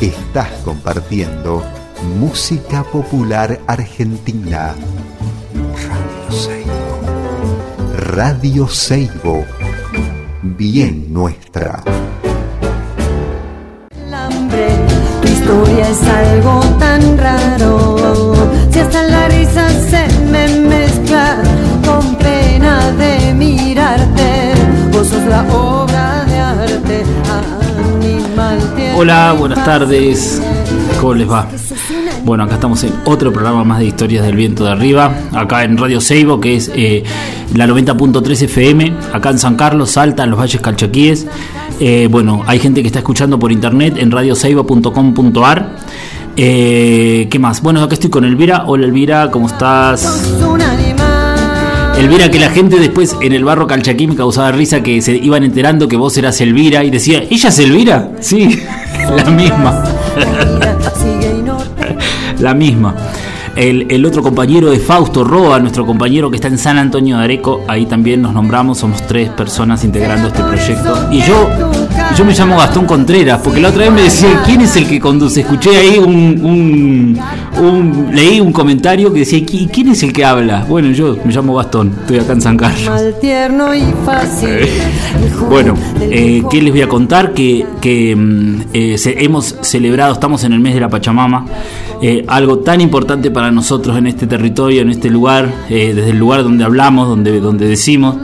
[0.00, 1.62] Estás compartiendo
[2.18, 4.74] música popular argentina.
[5.76, 7.00] Radio Seibo.
[8.14, 9.44] Radio Seibo.
[10.40, 11.82] Bien nuestra.
[15.20, 18.34] tu historia es algo tan raro.
[18.70, 21.42] Si hasta la risa se me mezcla
[21.84, 24.54] con pena de mirarte,
[24.92, 27.59] vos sos la obra de arte.
[28.96, 30.42] Hola, buenas tardes.
[31.00, 31.48] ¿Cómo les va?
[32.24, 35.78] Bueno, acá estamos en otro programa más de historias del viento de arriba, acá en
[35.78, 37.02] Radio Seibo, que es eh,
[37.54, 41.26] la 90.3 FM, acá en San Carlos, Salta, en los Valles Calchaquíes.
[41.78, 45.76] Eh, bueno, hay gente que está escuchando por internet en radioseibo.com.ar.
[46.36, 47.62] Eh, ¿Qué más?
[47.62, 48.64] Bueno, acá estoy con Elvira.
[48.66, 50.28] Hola Elvira, ¿cómo estás?
[52.00, 55.44] Elvira, que la gente después en el barro Calchaquí me causaba risa que se iban
[55.44, 58.12] enterando que vos eras Elvira y decía, ¿ella es Elvira?
[58.20, 58.62] Sí,
[59.16, 59.84] la misma.
[62.38, 62.94] la misma.
[63.54, 67.64] El, otro compañero es Fausto Roa, nuestro compañero que está en San Antonio de Areco.
[67.68, 71.08] Ahí también nos nombramos, somos tres personas integrando este proyecto.
[71.12, 71.50] Y yo,
[72.16, 75.00] yo me llamo Gastón Contreras, porque la otra vez me decía, ¿quién es el que
[75.00, 75.40] conduce?
[75.40, 77.18] Escuché ahí un,
[77.58, 80.64] un, leí un comentario que decía, ¿quién es el que habla?
[80.68, 82.88] Bueno, yo me llamo Gastón, estoy acá en San Carlos.
[85.48, 87.32] bueno, eh, ¿qué les voy a contar?
[87.32, 91.46] Que, que mm, eh, hemos celebrado, estamos en el mes de la Pachamama,
[92.02, 96.18] eh, algo tan importante para nosotros en este territorio, en este lugar, eh, desde el
[96.18, 98.16] lugar donde hablamos, donde, donde decimos.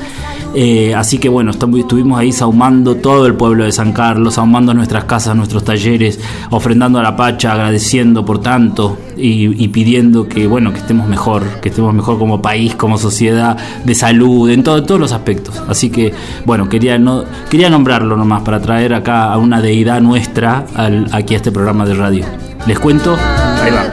[0.59, 5.05] Eh, así que bueno, estuvimos ahí sahumando todo el pueblo de San Carlos, sahumando nuestras
[5.05, 6.19] casas, nuestros talleres,
[6.51, 11.69] ofrendando a la Pacha, agradeciendo por tanto y, pidiendo que bueno, que estemos mejor, que
[11.69, 15.63] estemos mejor como país, como sociedad, de salud, en todos los aspectos.
[15.69, 16.15] Así que
[16.47, 20.65] bueno, quería no, quería nombrarlo nomás para traer acá a una deidad nuestra
[21.13, 22.25] aquí a este programa de radio.
[22.67, 23.15] Les cuento,
[23.63, 23.91] ahí va.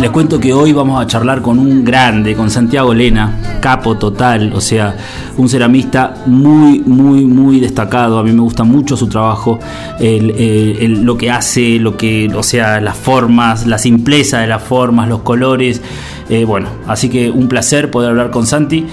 [0.00, 4.50] Les cuento que hoy vamos a charlar con un grande, con Santiago Lena, capo total,
[4.54, 4.96] o sea,
[5.36, 8.18] un ceramista muy, muy, muy destacado.
[8.18, 9.58] A mí me gusta mucho su trabajo,
[10.00, 15.20] lo que hace, lo que, o sea, las formas, la simpleza de las formas, los
[15.20, 15.82] colores.
[16.30, 18.86] Eh, bueno, así que un placer poder hablar con Santi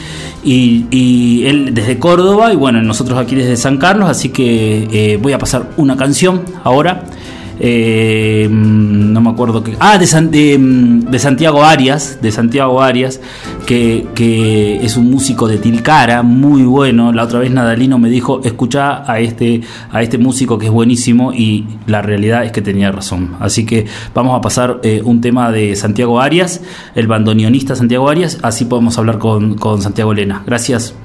[0.44, 5.32] y, él desde Córdoba y bueno, nosotros aquí desde San Carlos, así que eh, voy
[5.32, 7.06] a pasar una canción ahora
[7.60, 9.76] eh, no me acuerdo que.
[9.80, 13.20] Ah, de, mm, de, Santiago Arias, de Santiago Arias,
[13.66, 17.12] que, que, es un músico de Tilcara, muy bueno.
[17.12, 21.34] La otra vez Nadalino me dijo, escucha a este, a este músico que es buenísimo,
[21.34, 23.36] y la realidad es que tenía razón.
[23.40, 26.62] Así que vamos a pasar eh, un tema de Santiago Arias,
[26.96, 30.44] el bandoneonista Santiago Arias, así podemos hablar con, con Santiago Elena.
[30.46, 30.96] Gracias.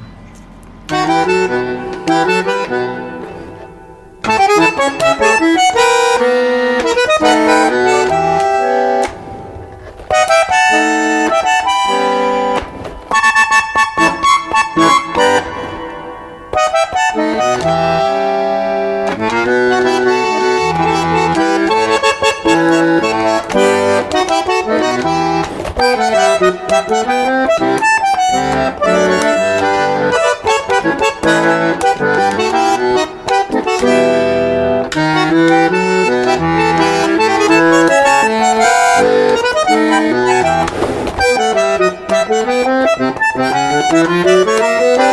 [44.58, 45.11] Música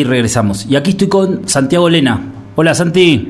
[0.00, 0.66] aquí regresamos.
[0.66, 2.20] Y aquí estoy con Santiago Lena.
[2.56, 3.28] Hola Santi.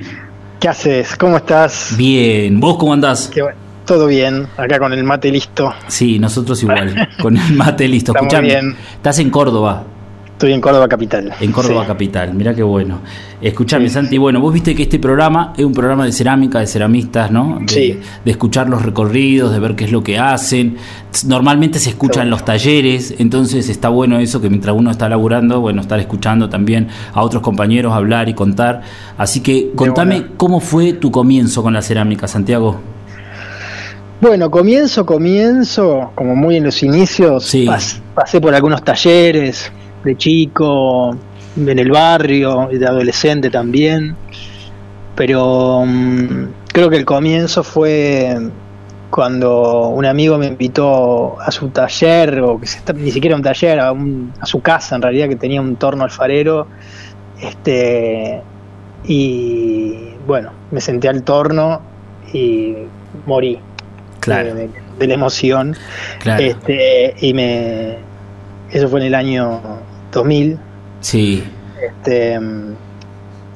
[0.60, 1.16] ¿Qué haces?
[1.16, 1.94] ¿Cómo estás?
[1.96, 2.60] Bien.
[2.60, 3.28] ¿Vos cómo andás?
[3.32, 3.58] Qué bueno.
[3.86, 5.74] Todo bien, acá con el mate listo.
[5.88, 8.12] Sí, nosotros igual, con el mate listo.
[8.14, 8.76] Escuchame, bien.
[8.94, 9.84] estás en Córdoba.
[10.40, 11.34] Estoy en Córdoba Capital.
[11.38, 11.88] En Córdoba Sí.
[11.88, 13.00] Capital, mira qué bueno.
[13.42, 16.66] Escuchame, Sí, Santi, bueno, vos viste que este programa es un programa de cerámica, de
[16.66, 17.58] ceramistas, ¿no?
[17.60, 18.00] De, Sí.
[18.24, 20.78] de escuchar los recorridos, de ver qué es lo que hacen.
[21.26, 25.60] Normalmente se escucha en los talleres, entonces está bueno eso que mientras uno está laburando,
[25.60, 28.80] bueno, estar escuchando también a otros compañeros hablar y contar.
[29.18, 32.80] Así que contame cómo fue tu comienzo con la cerámica, Santiago.
[34.22, 37.66] Bueno, comienzo, comienzo, como muy en los inicios, Sí.
[37.66, 39.70] pas- pasé por algunos talleres
[40.04, 41.16] de chico,
[41.56, 44.14] en el barrio, y de adolescente también,
[45.16, 48.36] pero mm, creo que el comienzo fue
[49.10, 53.42] cuando un amigo me invitó a su taller, o que se está- ni siquiera un
[53.42, 56.68] taller, a, un- a su casa en realidad, que tenía un torno alfarero,
[57.40, 58.40] este,
[59.04, 59.94] y
[60.26, 61.80] bueno, me senté al torno
[62.32, 62.74] y
[63.26, 63.58] morí
[64.20, 65.74] Claro, de, de- de la emoción.
[66.20, 66.42] claro.
[66.44, 67.96] Este, y me.
[68.70, 69.60] Eso fue en el año
[70.12, 70.58] 2000.
[71.00, 71.44] Sí,
[71.82, 72.38] Este,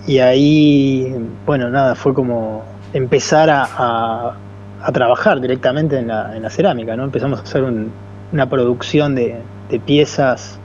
[0.07, 1.15] y ahí,
[1.47, 2.63] bueno, nada, fue como
[2.93, 4.35] empezar a, a-
[4.83, 7.05] a trabajar directamente en la, en la cerámica, ¿no?
[7.05, 7.91] Empezamos a hacer un-
[8.33, 9.37] una producción de,
[9.71, 10.59] de piezas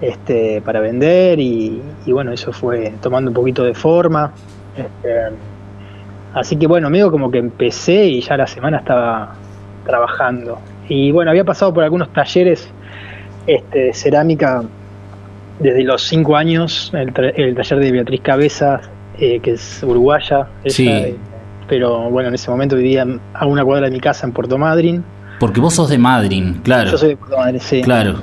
[0.00, 4.32] este, para vender y, y bueno, eso fue tomando un poquito de forma.
[4.76, 5.14] Este,
[6.34, 9.34] así que bueno, medio como que empecé y ya la semana estaba
[9.84, 10.58] trabajando.
[10.88, 12.68] Y bueno, había pasado por algunos talleres
[13.46, 14.62] este, de cerámica
[15.60, 18.80] desde los cinco años, el, tra- el taller de Beatriz Cabezas,
[19.18, 20.88] eh, que es uruguaya, Sí.
[20.88, 21.16] eh,
[21.68, 25.04] pero bueno, en ese momento vivía a una cuadra de mi casa en Puerto Madryn.
[25.38, 26.90] porque vos sos de Madryn, claro.
[26.90, 27.80] Yo soy de Puerto Madryn, sí.
[27.82, 28.14] Claro,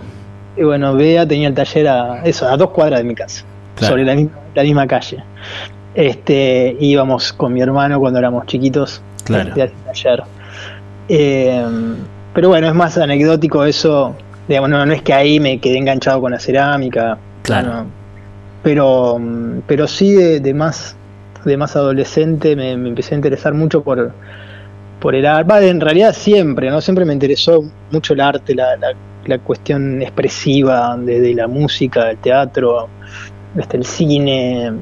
[0.58, 3.44] Y bueno, Bea tenía el taller a, eso, a dos cuadras de mi casa,
[3.76, 3.94] Claro.
[3.94, 5.24] sobre la, misma- la misma calle.
[5.96, 9.50] Este, íbamos con mi hermano cuando éramos chiquitos Claro.
[9.50, 10.24] este, a ese taller.
[11.10, 11.66] Eh,
[12.34, 14.16] pero bueno, es más anecdótico eso.
[14.48, 17.18] Digamos, no, no es que ahí me quedé enganchado con la cerámica.
[17.44, 17.74] Claro.
[17.74, 17.86] no.
[18.64, 20.96] Pero, mm, pero sí de, de más
[21.46, 24.12] de más adolescente me, me empecé a interesar mucho por,
[25.00, 25.70] por el arte.
[25.70, 26.82] En realidad siempre, ¿no?
[26.82, 28.88] Siempre me interesó mucho el arte, la, la,
[29.26, 32.90] la cuestión expresiva de, de la música, el teatro,
[33.58, 34.74] este, el cine.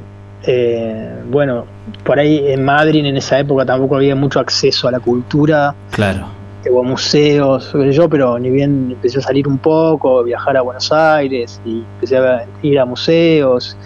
[0.43, 1.65] eh, bueno,
[2.03, 6.27] por ahí en Madrid en esa época tampoco había mucho acceso a la cultura claro.
[6.71, 10.91] O a museos, yo, pero ni bien empecé a salir un poco, viajar a Buenos
[10.91, 13.77] Aires y empecé a ir a museos.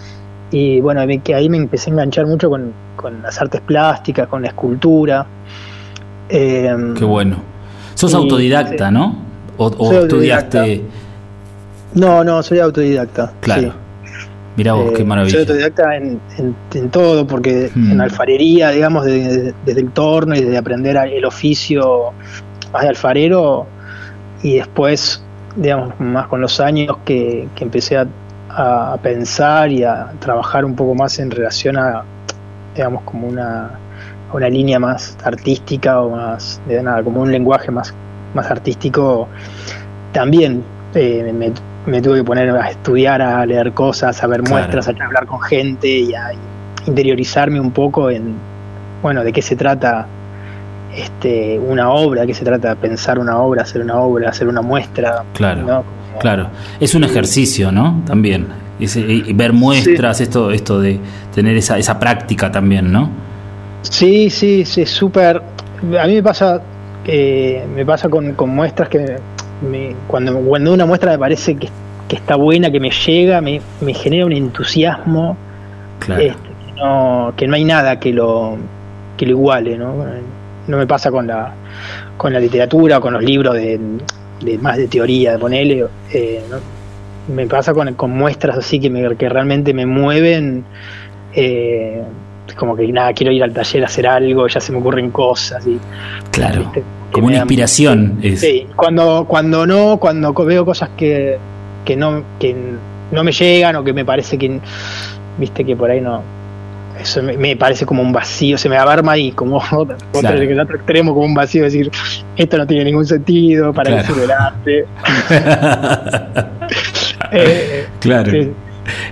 [0.50, 4.42] Y bueno, que ahí me empecé a enganchar mucho con, con las artes plásticas, con
[4.42, 5.26] la escultura.
[6.28, 7.36] Eh, Qué bueno.
[7.94, 8.94] Sos Y- autodidacta, sí.
[8.94, 9.16] ¿no?
[9.56, 9.98] O, estudiaste.
[10.58, 10.64] autodidacta.
[11.94, 13.32] No, no, soy autodidacta.
[13.40, 13.62] Claro.
[13.62, 13.72] sí.
[14.56, 15.32] Mirá vos, Eh, qué maravilla.
[15.32, 17.92] Soy autodidacta en, en- en todo, porque Hmm.
[17.92, 22.12] en alfarería, digamos, de- desde el torno y desde aprender el oficio
[22.72, 23.66] más de alfarero,
[24.42, 25.22] y después,
[25.56, 28.06] digamos, más con los años que, que empecé a,
[28.50, 32.02] a pensar y a trabajar un poco más en relación a,
[32.74, 33.66] digamos, como una,
[34.30, 37.92] a una línea más artística o más, de nada, como un lenguaje más,
[38.34, 39.28] más artístico,
[40.12, 40.62] también
[40.94, 41.52] eh, me,
[41.86, 44.56] me tuve que poner a estudiar, a leer cosas, a ver Claro.
[44.56, 46.32] muestras, a hablar con gente y a
[46.86, 48.34] interiorizarme un poco en,
[49.02, 50.06] bueno, de qué se trata
[50.94, 54.62] este, una obra, de qué se trata pensar una obra, hacer una obra, hacer una
[54.62, 55.22] muestra.
[55.34, 55.62] Claro.
[55.62, 55.66] ¿no?
[55.82, 56.48] Como- Claro.
[56.80, 58.02] Es un ejercicio, ¿no?
[58.06, 58.46] También.
[58.78, 60.98] Ese- y ver muestras, esto, esto de
[61.34, 63.10] tener esa, esa práctica también, ¿no?
[63.82, 65.40] Sí, sí, sí, es súper.
[66.00, 66.60] A mí me pasa,
[67.06, 69.16] eh, me pasa con, con muestras que
[69.70, 71.68] me- cuando, cuando una muestra me parece que,
[72.08, 75.36] que está buena, que me llega, me, me genera un entusiasmo
[76.00, 76.22] Claro.
[76.22, 78.56] este, que, no, que no hay nada que lo,
[79.16, 79.94] que lo iguale, ¿no?
[80.70, 81.52] No me pasa con la,
[82.16, 83.78] con la literatura con los libros de,
[84.42, 85.84] de más de teoría, de ponerle,
[87.28, 90.64] me pasa con, con muestras así que, me, que realmente me mueven,
[91.34, 92.02] eh,
[92.56, 95.66] como que nada, quiero ir al taller a hacer algo, ya se me ocurren cosas
[95.66, 95.78] y
[96.30, 96.72] Claro.
[97.12, 98.18] Como una inspiración.
[98.22, 101.38] Es, Sí, cuando, cuando no, cuando veo cosas que,
[101.84, 102.54] que no, que
[103.10, 104.60] no me llegan o que me parece que
[105.38, 106.22] viste que por ahí no.
[107.00, 110.62] Eso me, me parece como un vacío, se me abarma y como otro, Claro.
[110.62, 111.90] otro- extremo, como un vacío, decir,
[112.36, 114.06] esto no tiene ningún sentido, para Claro.
[114.06, 114.84] qué sirve el arte.
[117.32, 118.30] Eh, claro.
[118.32, 118.50] sí.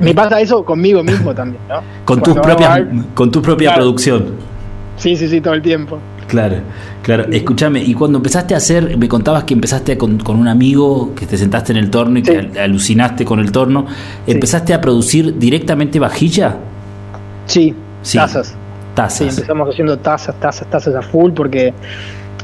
[0.01, 1.81] Me pasa eso conmigo mismo también, ¿no?
[2.05, 3.83] Con tu Cuando propia, hago algo- con tu propia Claro.
[3.83, 4.27] producción.
[4.97, 5.99] Sí, sí, sí, todo el tiempo.
[6.27, 6.57] Claro,
[7.03, 7.27] claro.
[7.31, 11.27] Escúchame, y cuando empezaste a hacer, me contabas que empezaste con, con un amigo, que
[11.27, 12.33] te sentaste en el torno y Sí.
[12.33, 13.87] que al- alucinaste con el torno.
[14.27, 14.33] Sí.
[14.33, 16.57] ¿Empezaste a producir directamente vajilla?
[17.49, 18.17] Sí, Sí.
[18.19, 18.49] tazas.
[18.49, 18.55] Sí,
[18.95, 19.21] Tazas.
[19.39, 21.73] empezamos haciendo tazas, tazas, tazas a full porque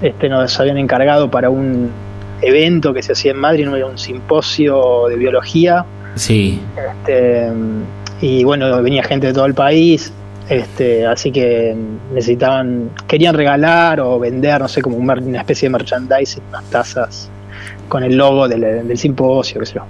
[0.03, 1.91] este, nos habían encargado para un
[2.43, 3.75] evento que se hacía en Madrid, ¿no?
[3.77, 5.85] era un simposio de biología.
[6.17, 6.61] Sí,
[7.01, 7.49] Este,
[8.21, 10.13] y bueno, venía gente de todo el país,
[10.49, 11.75] este, así que
[12.13, 17.29] necesitaban, querían regalar o vender, no sé, como una especie de merchandising, unas tazas
[17.89, 19.85] con el logo del, del simposio, qué sé yo.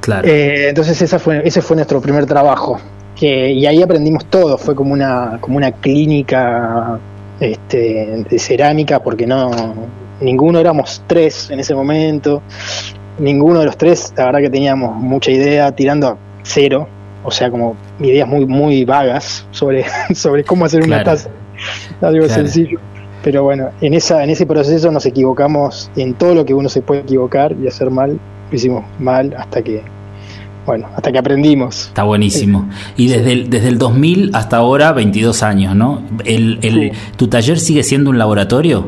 [0.00, 0.28] claro.
[0.28, 2.80] Eh, entonces esa fue, ese fue nuestro primer trabajo.
[3.18, 6.98] Que, y ahí aprendimos todo, fue como una, como una clínica
[7.40, 9.50] este, de cerámica, porque no,
[10.20, 12.42] ninguno éramos tres en ese momento,
[13.18, 16.86] ninguno de los tres, la verdad que teníamos mucha idea, tirando a cero,
[17.24, 19.84] o sea, como ideas muy, muy vagas sobre,
[20.14, 21.28] sobre cómo hacer una taza,
[22.00, 22.42] algo Claro.
[22.42, 22.78] sencillo.
[23.24, 26.82] Pero bueno, en, esa, en ese proceso nos equivocamos en todo lo que uno se
[26.82, 28.12] puede equivocar y hacer mal,
[28.50, 29.82] lo hicimos mal hasta que,
[30.68, 31.88] bueno, hasta que aprendimos.
[31.88, 32.68] Está buenísimo.
[32.96, 36.02] Y desde el, desde el 2000 hasta ahora, 22 años, ¿no?
[36.24, 36.98] El, el- Sí.
[37.16, 38.84] ¿Tu taller sigue siendo un laboratorio?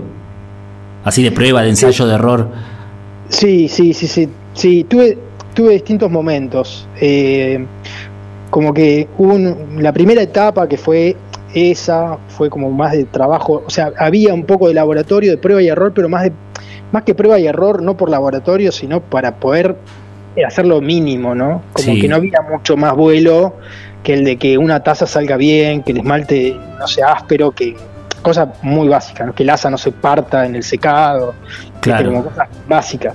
[1.04, 2.48] Así de prueba, de ensayo, de error.
[3.30, 5.16] Sí, sí, sí, sí, sí, tuve,
[5.54, 6.86] tuve distintos momentos.
[7.00, 7.64] Eh,
[8.50, 11.16] como que hubo un- la primera etapa que fue
[11.54, 15.62] esa, fue como más de trabajo, o sea, había un poco de laboratorio, de prueba
[15.62, 16.32] y error, pero más de
[16.92, 19.76] más que prueba y error, no por laboratorio, sino para poder
[20.46, 21.62] hacer lo mínimo, ¿no?
[21.72, 22.00] Como Sí.
[22.00, 23.56] que no había mucho más vuelo
[24.02, 27.76] que el de que una taza salga bien, que el esmalte no sea áspero, que
[28.22, 29.34] cosas muy básicas, ¿no?
[29.34, 31.34] que el asa no se parta en el secado,
[31.80, 32.10] Claro.
[32.10, 33.14] como cosas básicas.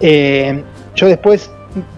[0.00, 0.62] Eh,
[0.94, 1.50] yo después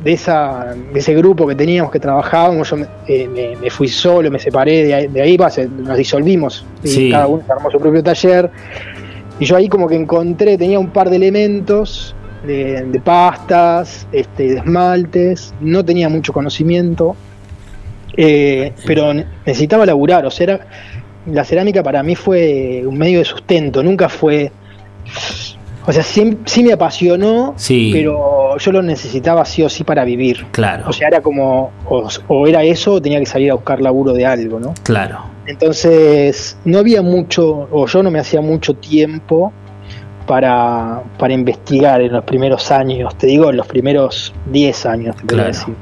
[0.02, 3.86] de, esa, de ese grupo que teníamos que trabajábamos, yo me, eh, me- me fui
[3.88, 7.10] solo, me separé de ahí, de ahí se- nos disolvimos y Sí.
[7.10, 8.50] cada uno armó su propio taller.
[9.40, 12.14] Y yo ahí como que encontré, tenía un par de elementos
[12.46, 17.16] de, de pastas, este, de esmaltes, no tenía mucho conocimiento,
[18.16, 20.66] eh, pero ne- necesitaba laburar, o sea, era-
[21.26, 24.50] la cerámica para mí fue un medio de sustento, nunca fue...
[25.86, 27.90] O sea, sí, sí me apasionó, Sí.
[27.94, 30.44] pero yo lo necesitaba sí o sí para vivir.
[30.50, 33.80] Claro, O sea, era como, o, o era eso o tenía que salir a buscar
[33.80, 34.74] laburo de algo, ¿no?
[34.82, 35.20] claro.
[35.46, 39.50] Entonces, no había mucho, o yo no me hacía mucho tiempo
[40.28, 45.26] para, para investigar en los primeros años, te digo, en los primeros 10 años, te
[45.26, 45.48] Claro.
[45.48, 45.74] decir.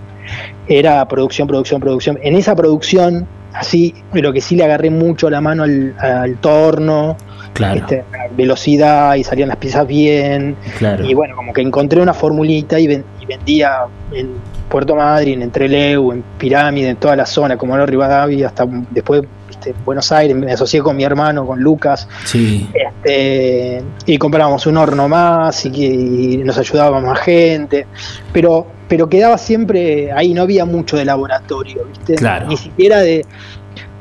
[0.69, 2.19] Era producción, producción, producción.
[2.23, 7.17] En esa producción, así, lo que sí le agarré mucho la mano al, al torno,
[7.53, 10.57] Claro, este, a velocidad y salían las piezas bien.
[10.79, 11.05] claro.
[11.07, 13.79] Y bueno, como que encontré una formulita y, ven- y vendía
[14.13, 14.33] en
[14.69, 19.23] Puerto Madryn, en Trelew, en Pirámide, en toda la zona, como no Rivadavia, hasta después
[19.49, 24.77] viste, Buenos Aires, me asocié con mi hermano, con Lucas, Sí, este, y comprábamos un
[24.77, 27.87] horno más y, que- y nos ayudaba más gente,
[28.35, 32.15] pero, pero quedaba siempre ahí, no había mucho de laboratorio, ¿viste?
[32.15, 32.47] Claro.
[32.49, 33.25] Ni siquiera de...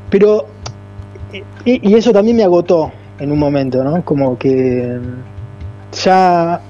[0.09, 0.45] Pero...
[1.65, 4.03] Y, y eso también me agotó en un momento, ¿no?
[4.05, 4.97] Como que
[6.03, 6.61] ya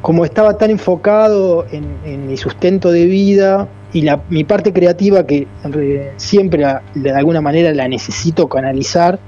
[0.00, 5.24] como estaba tan enfocado en, en mi sustento de vida y la, mi parte creativa
[5.24, 9.20] que eh, siempre la- de alguna manera la necesito canalizar,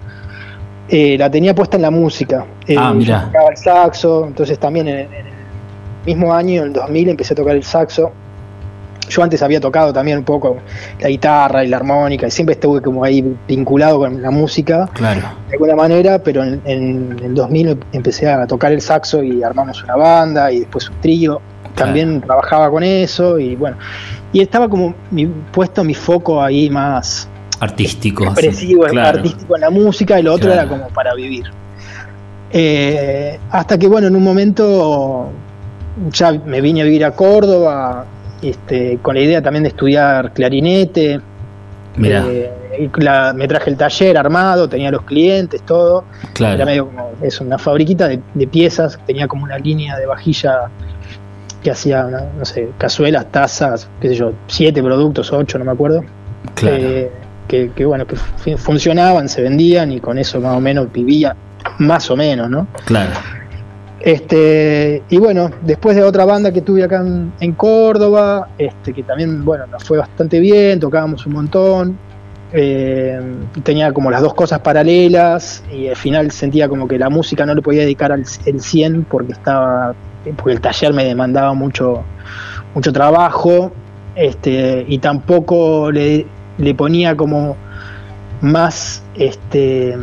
[0.89, 2.45] eh, la tenía puesta en la música.
[2.67, 3.27] Eh, Ah, mirá.
[3.27, 5.07] tocaba el saxo, entonces también en,
[6.07, 8.13] mismo año, en el 2000, empecé a tocar el saxo.
[9.09, 10.57] Yo antes había tocado también un poco
[10.99, 15.21] la guitarra y la armónica, y siempre estuve como ahí vinculado con la música claro.
[15.49, 19.83] de alguna manera, pero en, en el 2000 empecé a tocar el saxo y armamos
[19.85, 21.41] una banda y después un trío.
[21.75, 23.77] También trabajaba con eso y bueno,
[24.33, 27.29] y estaba como mi, puesto mi foco ahí más
[27.61, 28.25] Artístico.
[28.25, 29.19] expresivo, claro.
[29.19, 31.47] artístico en la música y lo otro era como para vivir.
[32.51, 35.31] Eh, hasta que bueno, en un momento
[36.11, 38.05] ya me vine a vivir a Córdoba,
[38.43, 41.21] este, con la idea también de estudiar clarinete.
[41.97, 46.05] Mirá, Eh, la- me traje el taller armado, tenía los clientes, todo.
[46.23, 46.65] Era claro.
[46.67, 50.63] medio como es una fabriquita de, de piezas, tenía como una línea de vajilla
[51.63, 55.71] que hacía, una- no sé, cazuelas, tazas, qué sé yo, siete productos, ocho, no me
[55.71, 56.05] acuerdo.
[56.55, 56.77] Claro.
[56.79, 57.11] Eh,
[57.47, 61.37] que, que, bueno, que fu- funcionaban, se vendían y con eso más o menos vivía,
[61.79, 62.67] más o menos, ¿no?
[62.87, 63.13] Claro.
[64.05, 69.03] Este, y bueno, después de otra banda que tuve acá en, en Córdoba, este, que
[69.03, 71.99] también, bueno, nos fue bastante bien, tocábamos un montón,
[72.53, 73.19] eh,
[73.63, 77.55] tenía como las dos cosas paralelas y al final sentía como que la música no
[77.55, 79.95] le podía dedicar al el 100 porque estaba,
[80.37, 82.03] porque el taller me demandaba mucho,
[82.75, 83.73] mucho trabajo,
[84.17, 86.27] este, y tampoco le,
[86.59, 87.57] le ponía como
[88.43, 89.97] más, este,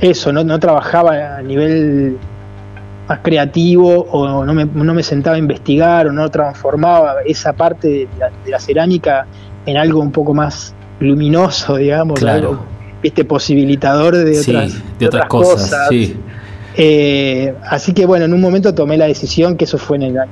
[0.00, 2.18] eso, no, no trabajaba a nivel
[3.08, 7.88] más creativo o no me, no me sentaba a investigar o no transformaba esa parte
[7.88, 9.26] de la, de la cerámica
[9.66, 12.48] en algo un poco más luminoso, digamos, Claro.
[12.50, 12.64] algo,
[13.02, 16.16] viste, posibilitador de Sí, otras, de otras cosas, sí.
[16.76, 20.18] Eh, así que bueno, en un momento tomé la decisión, que eso fue en el
[20.18, 20.30] año,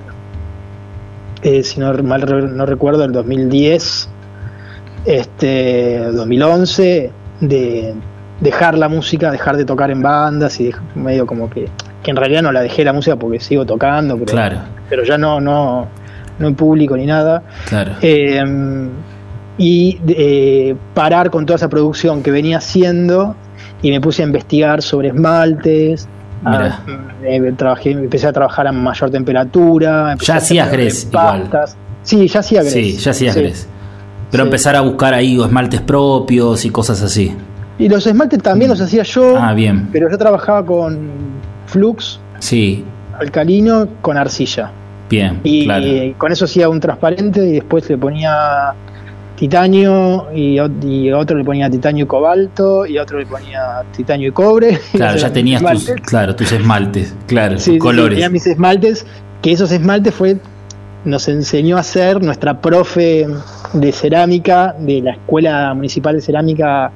[1.42, 4.08] eh, si no mal re- no recuerdo, el 2010,
[5.06, 7.94] este, 2011, de
[8.40, 11.68] dejar la música, dejar de tocar en bandas y medio como que,
[12.06, 14.58] que en realidad no la dejé la música porque sigo tocando, pero, Claro,
[14.88, 15.88] pero ya no, no,
[16.38, 17.42] no en público ni nada.
[17.68, 17.94] claro.
[18.00, 18.40] Eh,
[19.58, 23.34] y eh, parar con toda esa producción que venía haciendo
[23.82, 26.06] y me puse a investigar sobre esmaltes.
[26.44, 26.78] A-
[27.24, 30.14] eh, trabajé, empecé a trabajar a mayor temperatura.
[30.20, 31.76] Ya hacías grés pastas.
[32.02, 32.72] Sí, ya hacía grés.
[32.72, 33.40] Sí, ya hacías Sí.
[33.40, 33.68] grés.
[34.30, 34.46] Pero Sí.
[34.48, 37.34] empezar a buscar ahí esmaltes propios y cosas así.
[37.78, 39.88] Y los esmaltes también los hacía yo, Ah, bien.
[39.90, 41.08] pero yo trabajaba con
[41.66, 42.84] flux Sí,
[43.18, 44.70] alcalino con arcilla.
[45.08, 45.84] bien, Y claro.
[46.18, 48.74] con eso hacía un transparente y después le ponía
[49.36, 50.58] titanio y,
[51.12, 54.78] otro le ponía titanio y cobalto y otro le ponía titanio y cobre.
[54.92, 56.06] Claro, ya tenías tus, esmaltes.
[56.08, 58.16] claro, tus esmaltes, claro, Sí, tus sí, colores.
[58.16, 59.06] tenía mis esmaltes,
[59.42, 60.36] que esos esmaltes fue
[61.04, 63.26] nos enseñó a hacer nuestra profe
[63.74, 66.90] de cerámica de la Escuela Municipal de Cerámica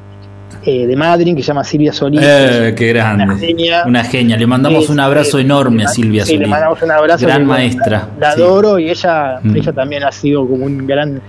[0.64, 2.20] eh, de Madrid, que se llama Silvia Solís.
[2.22, 3.24] Eh, qué grande.
[3.24, 3.82] Una genia.
[3.86, 4.36] Una genia.
[4.36, 6.50] Le mandamos un abrazo sí, enorme a Silvia sí, le Solís.
[6.50, 7.26] mandamos un abrazo.
[7.26, 8.08] Gran maestra.
[8.18, 8.40] La, la sí.
[8.42, 9.56] adoro y ella, Mm.
[9.56, 11.20] ella también ha sido como un gran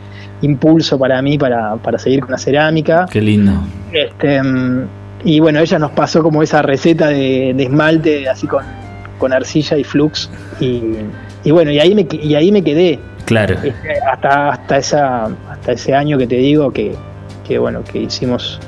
[0.41, 3.05] impulso para mí para, para seguir con la cerámica.
[3.09, 3.53] Qué lindo.
[3.91, 4.41] Este,
[5.23, 8.63] y bueno, ella nos pasó como esa receta de, de esmalte así con,
[9.19, 10.29] con arcilla y flux.
[10.59, 10.81] Y,
[11.43, 12.99] y bueno, y ahí me, y ahí me quedé.
[13.25, 13.53] Claro.
[13.63, 16.96] Este, hasta hasta esa hasta ese año que te digo que,
[17.48, 18.59] que bueno que hicimos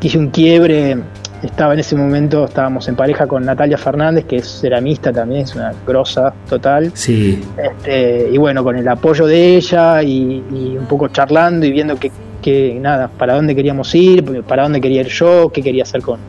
[0.00, 0.96] que hice un quiebre
[1.42, 5.54] estaba en ese momento estábamos en pareja con Natalia Fernández que es ceramista también es
[5.54, 6.90] una grosa total.
[6.94, 11.72] Sí, este, y bueno con el apoyo de ella y, y un poco charlando y
[11.72, 12.10] viendo que,
[12.42, 16.20] que nada para dónde queríamos ir para dónde quería ir yo qué quería hacer con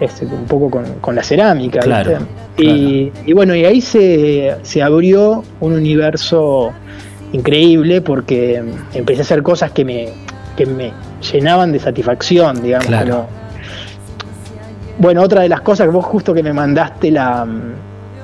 [0.00, 2.18] este, un poco con, con la cerámica Claro.
[2.56, 6.72] Y, y bueno y ahí se, se abrió un universo
[7.32, 10.08] increíble porque empecé a hacer cosas que me,
[10.56, 12.86] que me llenaban de satisfacción, digamos.
[12.86, 13.14] Claro.
[13.14, 13.40] como-
[14.98, 17.46] Bueno, otra de las cosas que vos justo que me mandaste la,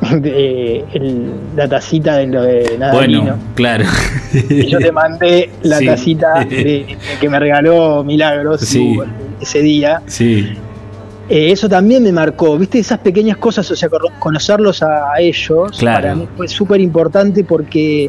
[0.20, 3.22] de- el- la tacita de lo de Nadalino.
[3.22, 3.84] bueno, claro.
[4.32, 5.86] Y yo te mandé la Sí.
[5.86, 8.98] tacita de- de que me regaló Milagros Sí.
[9.40, 10.02] ese día.
[10.06, 10.52] Sí,
[11.28, 15.18] Eh, eso también me marcó, viste, esas pequeñas cosas, o sea, cono- conocerlos a, a
[15.20, 16.02] ellos, Claro.
[16.02, 18.08] para mí fue súper importante porque,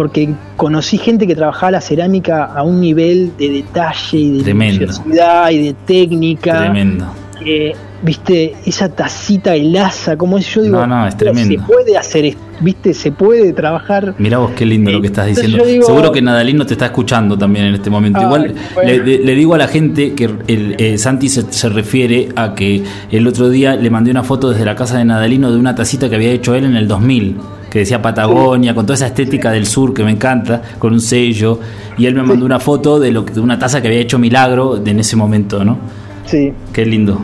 [0.00, 5.50] porque conocí gente que trabajaba la cerámica a un nivel de detalle y de minuciosidad
[5.50, 6.58] y de técnica.
[6.58, 7.04] tremendo.
[7.38, 11.54] que, viste, esa tacita helaza, como es, yo digo, No, no, es tremendo.
[11.60, 14.14] se puede hacer, viste, se puede trabajar.
[14.16, 15.70] Mirá vos qué lindo lo que estás Entonces diciendo.
[15.70, 18.22] digo- Seguro que Nadalino te está escuchando también en este momento.
[18.22, 18.88] Igual bueno.
[18.90, 22.54] le, le- le digo a la gente que el, eh, Santi se, se refiere a
[22.54, 25.74] que el otro día le mandé una foto desde la casa de Nadalino de una
[25.74, 27.36] tacita que había hecho él en el 2000
[27.70, 31.60] que decía Patagonia, con toda esa estética del sur que me encanta, con un sello,
[31.96, 34.76] y él me mandó una foto de, lo, de una taza que había hecho Milagro
[34.76, 35.78] de- en ese momento, ¿no?
[36.26, 37.20] Sí, Qué lindo.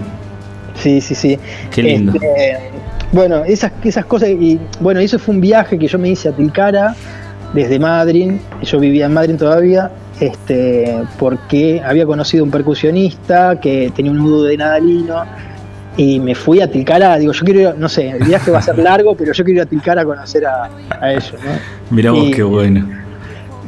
[0.77, 1.39] sí, sí, sí.
[1.71, 2.13] Qué lindo.
[2.15, 2.59] Este,
[3.13, 6.33] bueno, esas, esas cosas, y bueno, eso fue un viaje que yo me hice a
[6.33, 6.95] Tilcara
[7.53, 8.33] desde Madrid,
[8.63, 14.45] yo vivía en Madrid todavía, este, porque había conocido un percusionista que tenía un nudo
[14.45, 15.23] de Nadalino
[15.97, 18.63] y me fui a Tilcara, digo, yo quiero ir, no sé, el viaje va a
[18.63, 20.69] ser largo, pero yo quiero ir a Tilcara a conocer a,
[21.01, 21.51] a ellos, ¿no?
[21.95, 22.87] Mirá vos Y- qué bueno.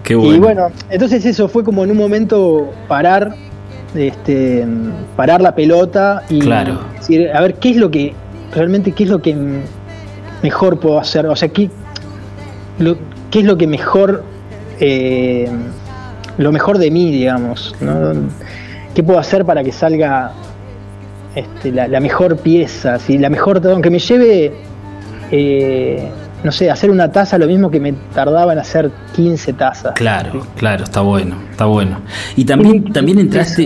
[0.03, 0.35] Qué bueno.
[0.35, 3.35] Y bueno, entonces eso fue como en un momento parar,
[3.95, 4.67] este,
[5.17, 6.81] parar la pelota y Claro.
[6.99, 8.15] decir, a ver qué es lo que
[8.55, 9.37] realmente qué es lo que
[10.43, 11.71] mejor puedo hacer, o sea, qué,
[12.79, 12.97] lo-
[13.31, 14.23] qué es lo que mejor,
[14.81, 15.49] eh,
[16.39, 18.13] lo mejor de mí, digamos, ¿no?
[18.95, 20.33] ¿Qué puedo hacer para que salga
[21.39, 24.53] este, la, la mejor pieza, si la mejor, aunque me lleve
[25.31, 26.09] eh,
[26.43, 29.93] no sé, hacer una taza lo mismo que me tardaba en hacer 15 tazas.
[29.95, 31.99] Claro, claro, está bueno, está bueno.
[32.37, 33.63] Y también, Sí, también entraste.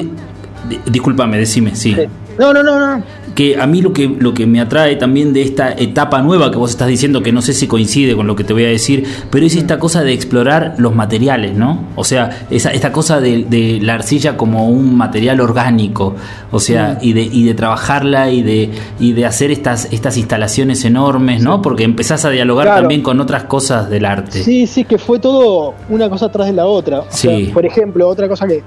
[0.69, 1.95] di- Discúlpame, decime, sí.
[1.95, 2.07] Sí.
[2.39, 3.05] No, no, no, no.
[3.35, 6.59] Que a mí lo que, lo que me atrae también de esta etapa nueva que
[6.59, 9.05] vos estás diciendo, que no sé si coincide con lo que te voy a decir,
[9.31, 11.85] pero es esta cosa de explorar los materiales, ¿no?
[11.97, 16.15] O sea, esa, esta cosa de, de la arcilla como un material orgánico,
[16.51, 20.85] o sea, y, de, y de trabajarla y de, y de hacer estas, estas instalaciones
[20.85, 21.63] enormes, ¿no?
[21.63, 22.81] Porque empezás a dialogar Claro.
[22.83, 24.43] también con otras cosas del arte.
[24.43, 27.01] Sí, sí, que fue todo una cosa atrás de la otra.
[27.01, 27.51] O sea, Sí.
[27.55, 28.63] por ejemplo, otra cosa que,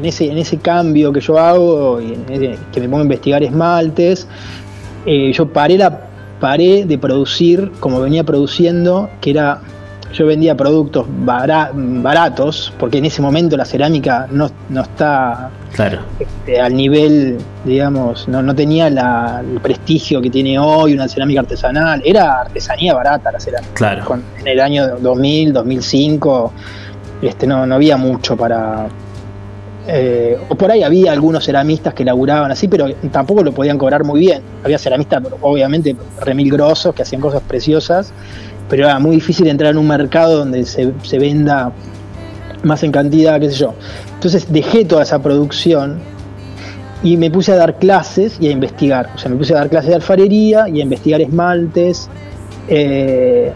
[0.00, 2.18] en ese, en ese cambio que yo hago, y
[2.72, 4.26] que me pongo a investigar esmaltes,
[5.06, 6.08] eh, yo paré, la,
[6.40, 9.60] paré de producir como venía produciendo, que era
[10.12, 16.00] yo vendía productos baratos, porque en ese momento la cerámica no, no está claro.
[16.18, 22.02] Este, al nivel, digamos, no, no tenía el prestigio que tiene hoy una cerámica artesanal,
[22.04, 23.72] era artesanía barata la cerámica.
[23.74, 24.20] Claro.
[24.40, 26.52] en el año 2000, 2005,
[27.22, 28.88] este, no, no había mucho para...
[29.86, 34.04] Eh, o por ahí había algunos ceramistas que laburaban así, pero tampoco lo podían cobrar
[34.04, 34.42] muy bien.
[34.62, 38.12] Había ceramistas, obviamente, remil grosos, que hacían cosas preciosas,
[38.68, 41.72] pero era muy difícil entrar en un mercado donde se, venda
[42.62, 43.74] más en cantidad, qué sé yo.
[44.14, 45.98] Entonces dejé toda esa producción
[47.02, 49.10] y me puse a dar clases y a investigar.
[49.14, 52.08] O sea, me puse a dar clases de alfarería y a investigar esmaltes.
[52.68, 53.52] Eh,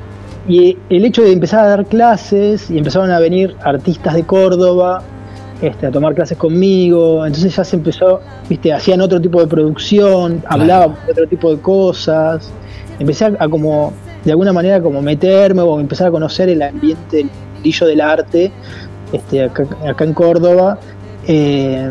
[0.49, 5.03] y el hecho de empezar a dar clases y empezaron a venir artistas de Córdoba
[5.67, 10.43] este, a tomar clases conmigo, entonces ya se empezó, viste, hacían otro tipo de producción,
[10.47, 12.51] hablaban de otro tipo de cosas,
[12.99, 13.93] empecé a, a como
[14.25, 18.53] de alguna manera como meterme o empezar a conocer el ambiente, el mundillo del arte
[19.13, 20.79] este, acá, en Córdoba.
[21.27, 21.91] Eh,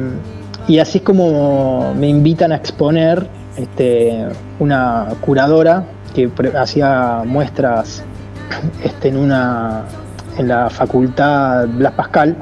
[0.67, 4.25] y así es como me invitan a exponer este,
[4.59, 5.83] una curadora
[6.15, 8.03] que hacía muestras
[8.83, 9.83] este, en una
[10.37, 12.35] en la facultad Blas Pascal,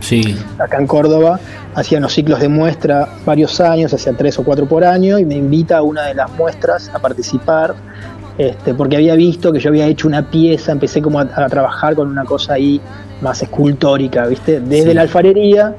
[0.00, 0.36] sí.
[0.58, 1.38] acá en Córdoba,
[1.74, 5.34] hacía unos ciclos de muestra varios años, hacía tres o cuatro por año, y me
[5.34, 7.74] invita a una de las muestras a participar
[8.38, 12.08] este, porque había visto que yo había hecho una pieza, empecé como a, trabajar con
[12.08, 12.80] una cosa ahí
[13.22, 14.60] más escultórica, ¿viste?
[14.60, 15.74] Desde la alfarería.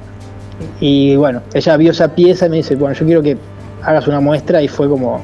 [0.79, 3.37] Y bueno, ella vio esa pieza y me dice, bueno, yo quiero que
[3.83, 5.21] hagas una muestra y fue como,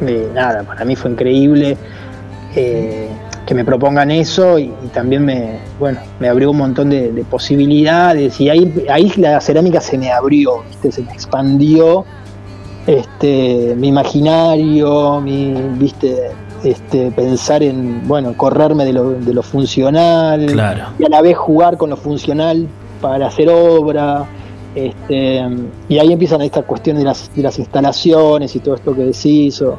[0.00, 1.76] de nada, para mí fue increíble
[2.54, 3.08] eh,
[3.52, 8.48] que me propongan eso y, también me, bueno, me abrió un montón de, posibilidades y
[8.48, 10.90] ahí, ahí la cerámica se me abrió, ¿viste?
[10.90, 12.06] se me expandió
[12.86, 16.30] este, mi imaginario, mi, viste,
[16.64, 20.48] este, pensar en, bueno, correrme de lo, de lo funcional
[20.98, 22.66] y a la vez jugar con lo funcional
[23.02, 24.24] para hacer obra.
[24.74, 25.46] Este,
[25.90, 29.60] y ahí empiezan estas cuestiones de las, de las instalaciones y todo esto que decís.
[29.60, 29.76] O,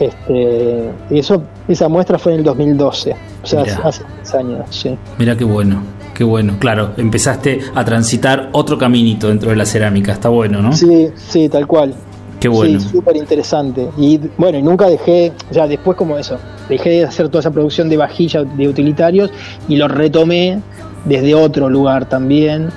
[0.00, 4.66] este, y eso, esa muestra fue en el 2012, o sea, hace 10 años.
[4.70, 4.96] Sí.
[5.18, 5.82] Mira qué bueno.
[6.14, 10.74] Qué bueno, claro, empezaste a transitar otro caminito dentro de la cerámica, está bueno, ¿no?
[10.74, 11.94] Sí, sí, tal cual.
[12.38, 12.78] Qué bueno.
[12.78, 13.88] Sí, súper interesante.
[13.96, 16.36] Y bueno, y nunca dejé, ya después como eso,
[16.68, 19.30] dejé de hacer toda esa producción de vajillas de utilitarios
[19.66, 20.60] y lo retomé
[21.06, 22.68] desde otro lugar también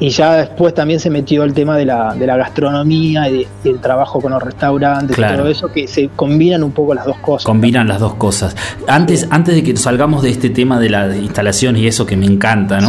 [0.00, 3.80] y ya después también se metió el tema de la, de la gastronomía y, el
[3.80, 7.44] trabajo con los restaurantes y todo eso, que se combinan un poco las dos cosas.
[7.44, 8.54] Combinan las dos cosas.
[8.86, 12.26] Antes, antes de que salgamos de este tema de la instalación y eso que me
[12.26, 12.88] encanta, ¿no?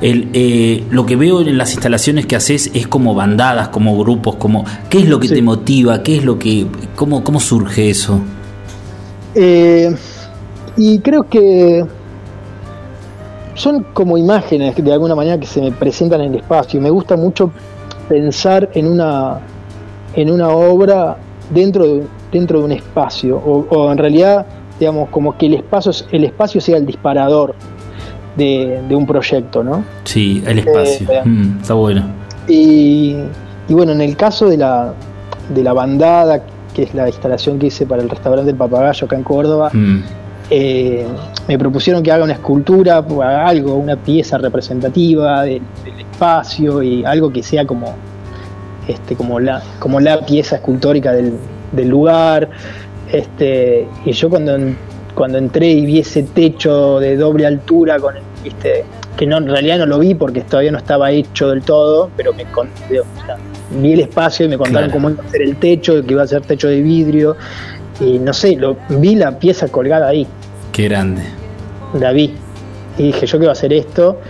[0.00, 4.36] El, eh, lo que veo en las instalaciones que haces es como bandadas, como grupos,
[4.36, 6.02] como ¿qué es lo que te motiva?
[6.02, 8.20] ¿Qué es lo que cómo, cómo surge eso?
[9.34, 9.94] Eh,
[10.76, 11.84] y creo que
[13.54, 16.80] son como imágenes de alguna manera que se me presentan en el espacio.
[16.80, 17.50] Me gusta mucho
[18.08, 19.38] pensar en una,
[20.14, 21.16] en una obra
[21.50, 24.46] dentro de, dentro de un espacio, o, en realidad,
[24.78, 27.54] digamos, como que el espacio, el espacio sea el disparador
[28.36, 29.84] de, un proyecto, ¿no?
[30.04, 31.10] Sí, el espacio.
[31.10, 32.04] Eh, mm, está bueno.
[32.48, 33.16] Y,
[33.68, 34.92] bueno, en el caso de la,
[35.54, 36.42] de la bandada,
[36.74, 40.02] que es la instalación que hice para el restaurante El Papagayo acá en Córdoba, mm.
[40.50, 41.06] Eh,
[41.48, 43.04] me propusieron que haga una escultura,
[43.46, 45.62] algo, una pieza representativa del,
[45.98, 47.94] espacio y algo que sea como,
[48.86, 51.38] este, como, la, como la pieza escultórica del,
[51.88, 52.48] lugar.
[53.10, 54.56] Este, y yo cuando,
[55.14, 58.14] cuando entré y vi ese techo de doble altura, con
[59.16, 62.32] que no, en realidad no lo vi porque todavía no estaba hecho del todo, pero
[62.32, 62.44] me
[63.80, 66.26] vi el espacio y me contaron cómo iba a ser el techo, que iba a
[66.26, 67.36] ser techo de vidrio
[68.00, 70.26] y no sé, lo, vi la pieza colgada ahí.
[70.72, 71.22] Qué grande.
[71.98, 72.34] La vi.
[72.98, 74.20] Y dije, yo quiero hacer esto.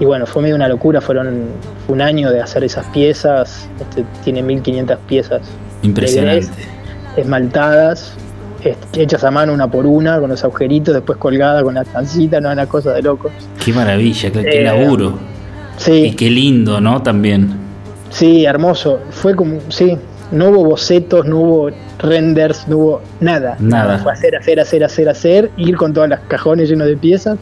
[0.00, 1.00] Y bueno, fue medio una locura.
[1.00, 1.48] Fueron
[1.88, 3.68] un año de hacer esas piezas.
[3.80, 5.42] Este, tiene 1500 piezas.
[5.82, 6.48] Impresionante.
[7.16, 8.14] esmaltadas,
[8.94, 12.50] hechas a mano una por una, con los agujeritos, después colgada con la tancita, no
[12.50, 13.32] una cosa de locos.
[13.62, 15.18] Qué maravilla, qué, qué eh, laburo.
[15.76, 16.04] Sí.
[16.04, 17.02] Y qué lindo, ¿no?
[17.02, 17.50] También.
[18.10, 19.00] Sí, hermoso.
[19.10, 19.98] Fue como, sí,
[20.32, 23.56] no hubo bocetos, no hubo renders, no hubo nada.
[23.60, 23.98] Nada.
[23.98, 27.38] Fue hacer, hacer, hacer, hacer, hacer, ir con todas las cajones llenos de piezas,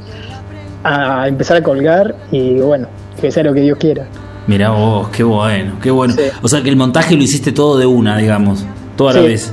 [0.84, 2.88] a empezar a colgar y bueno,
[3.20, 4.06] que sea lo que Dios quiera.
[4.46, 6.14] Mirá vos, qué bueno, qué bueno.
[6.42, 9.52] O sea que el montaje lo hiciste todo de una, digamos, toda la vez.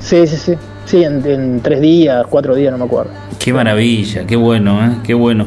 [0.00, 0.54] Sí, sí, sí.
[0.84, 3.12] Sí, en, tres días, cuatro días, no me acuerdo.
[3.38, 4.96] Qué maravilla, qué bueno, ¿eh?
[5.04, 5.46] qué bueno.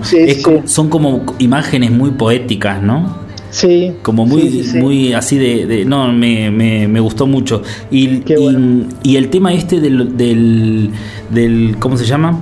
[0.65, 3.24] son como imágenes muy poéticas, ¿no?
[3.55, 3.93] Sí.
[4.01, 4.77] Como muy, sí, sí, sí.
[4.79, 7.61] muy así de, de- no, me, me, me gustó mucho.
[7.89, 8.87] Y, y- bueno.
[9.01, 10.89] y el tema este del, del,
[11.29, 12.37] del ¿cómo se llama?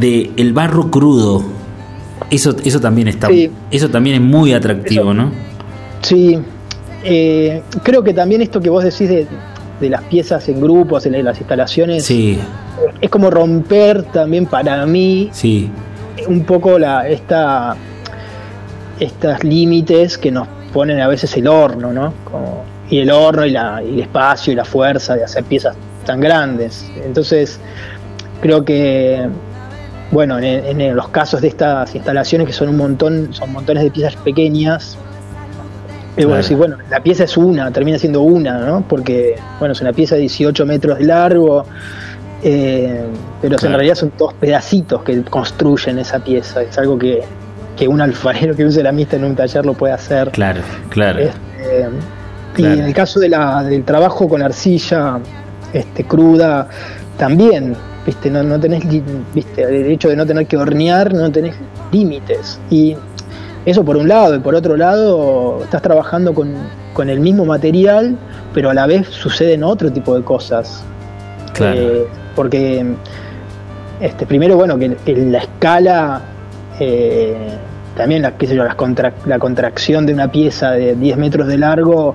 [0.00, 1.44] De el barro crudo.
[2.30, 3.50] Eso, eso también está, Sí.
[3.70, 5.30] eso también es muy atractivo, Eso- ¿no?
[6.00, 6.38] Sí,
[7.04, 9.26] eh, creo que también esto que vos decís de,
[9.80, 12.38] de las piezas en grupos, en las instalaciones, Sí,
[13.02, 15.68] es como romper también para mí sí,
[16.26, 17.76] un poco la, esta,
[19.00, 22.12] estos límites que nos ponen a veces el horno, ¿no?
[22.24, 25.76] Como- y el horno y, la, y el espacio y la fuerza de hacer piezas
[26.06, 26.90] tan grandes.
[27.04, 27.60] Entonces,
[28.40, 29.28] creo que,
[30.10, 33.90] bueno, en, en los casos de estas instalaciones que son un montón, son montones de
[33.90, 34.96] piezas pequeñas,
[36.16, 38.80] bueno decir, bueno, la pieza es una, termina siendo una, ¿no?
[38.88, 41.64] Porque, bueno, es una pieza de 18 metros de largo,
[42.42, 43.04] eh,
[43.42, 43.72] pero Claro.
[43.74, 46.62] en realidad son dos pedacitos que construyen esa pieza.
[46.62, 47.22] Es algo que,
[47.78, 50.30] que un alfarero, que un ceramista en un taller lo puede hacer.
[50.30, 50.60] claro,
[50.90, 51.20] claro.
[51.20, 51.88] Este,
[52.54, 52.74] Claro.
[52.74, 55.20] Y en el caso de la, del trabajo con arcilla
[55.72, 56.66] este, cruda,
[57.16, 58.82] también, viste, no, no tenés,
[59.32, 61.54] viste, el hecho de no tener que hornear, no tenés
[61.92, 62.58] límites.
[62.68, 62.96] Y
[63.64, 66.54] eso por un lado, y por otro lado, estás trabajando con,
[66.94, 68.16] con el mismo material,
[68.54, 70.82] pero a la vez suceden otro tipo de cosas.
[71.52, 71.78] Claro.
[71.78, 72.84] Eh, porque
[74.00, 76.22] este, primero, bueno, que, que la escala,
[76.80, 77.58] eh,
[77.98, 81.46] también la, qué sé yo, las contra- la contracción de una pieza de 10 metros
[81.48, 82.14] de largo,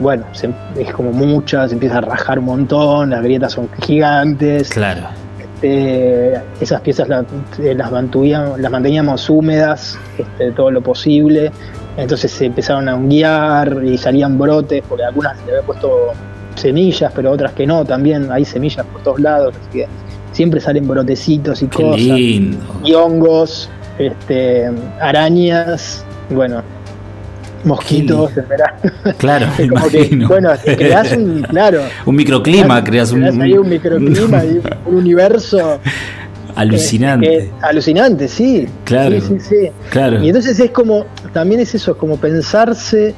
[0.00, 4.70] bueno, se- es como mucha, se empieza a rajar un montón, las grietas son gigantes.
[4.70, 5.02] Claro.
[5.40, 7.24] Este, esas piezas la-
[7.60, 11.50] eh, las, mantuvíamos- las manteníamos húmedas este, todo lo posible.
[11.96, 15.90] Entonces se empezaron a unguiar y salían brotes, porque algunas le había puesto
[16.54, 19.86] semillas, pero otras que no, también hay semillas por todos lados, así que
[20.30, 22.00] siempre salen brotecitos y Qué cosas.
[22.00, 22.58] lindo.
[22.84, 26.62] Y hongos, este, arañas, bueno,
[27.64, 28.78] mosquitos en verano.
[29.18, 33.68] Claro, me como que, bueno, creas un, claro, un microclima, creas un, creás ahí un
[33.68, 35.80] microclima y un universo
[36.54, 37.26] alucinante.
[37.26, 38.68] que- alucinante, sí.
[38.84, 39.20] Claro.
[39.20, 39.70] Sí, sí, sí.
[39.90, 40.22] Claro.
[40.22, 43.14] Y entonces es como, también es eso, es como pensarse,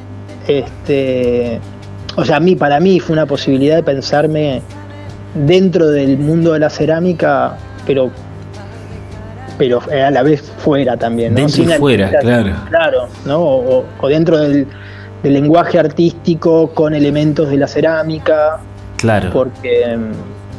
[0.46, 1.60] este,
[2.16, 4.62] o sea, a mí, para mí fue una posibilidad de pensarme
[5.34, 8.10] dentro del mundo de la cerámica, pero
[9.60, 11.34] pero a la vez fuera también.
[11.34, 11.40] ¿no?
[11.40, 12.54] Dentro y fuera, claro.
[12.70, 13.38] Claro, ¿no?
[13.38, 14.66] O, o dentro del,
[15.22, 18.58] del lenguaje artístico con elementos de la cerámica,
[18.96, 19.28] claro.
[19.34, 19.98] porque,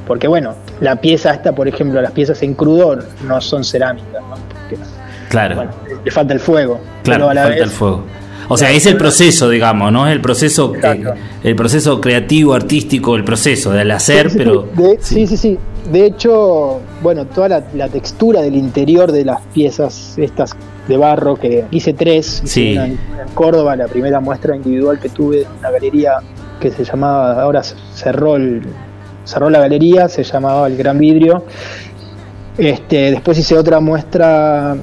[0.06, 4.36] porque bueno, la pieza esta, por ejemplo, las piezas en crudo no son cerámicas, ¿no?
[4.36, 4.78] Porque,
[5.30, 5.56] claro.
[5.56, 5.72] bueno,
[6.06, 6.80] le falta el fuego.
[7.02, 8.04] Claro, pero a la falta vez, el fuego.
[8.50, 10.06] O sea, es el proceso, digamos, ¿no?
[10.06, 11.04] Es el proceso, eh,
[11.44, 14.68] el proceso creativo, artístico, el proceso del hacer, Sí, sí, pero
[15.00, 15.60] sí, sí, sí.
[15.92, 20.52] De hecho, bueno, toda la, la textura del interior de las piezas estas
[20.88, 22.72] de barro que hice tres, hice Sí.
[22.74, 26.14] una en, en Córdoba, la primera muestra individual que tuve en una galería
[26.60, 28.62] que se llamaba, ahora cerró el,
[29.26, 31.44] cerró la galería, se llamaba El Gran Vidrio.
[32.58, 34.76] Este, después hice otra muestra,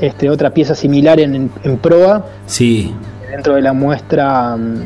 [0.00, 2.92] este, otra pieza similar en, en, en proa, sí,
[3.30, 4.82] dentro de la muestra mm,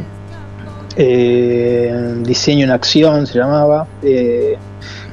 [0.96, 4.56] eh, Diseño en Acción se llamaba, eh,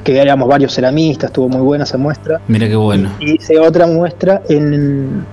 [0.04, 2.42] que éramos varios ceramistas, estuvo muy buena esa muestra.
[2.48, 3.10] mira qué bueno.
[3.20, 5.24] Y hice otra muestra en,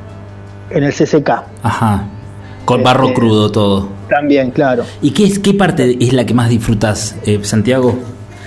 [0.71, 1.31] en el CCK,
[1.63, 2.05] Ajá.
[2.65, 3.89] Con barro Este- crudo todo.
[4.11, 4.85] también, claro.
[5.01, 7.99] ¿Y qué, es, qué parte es la que más disfrutas, eh, Santiago?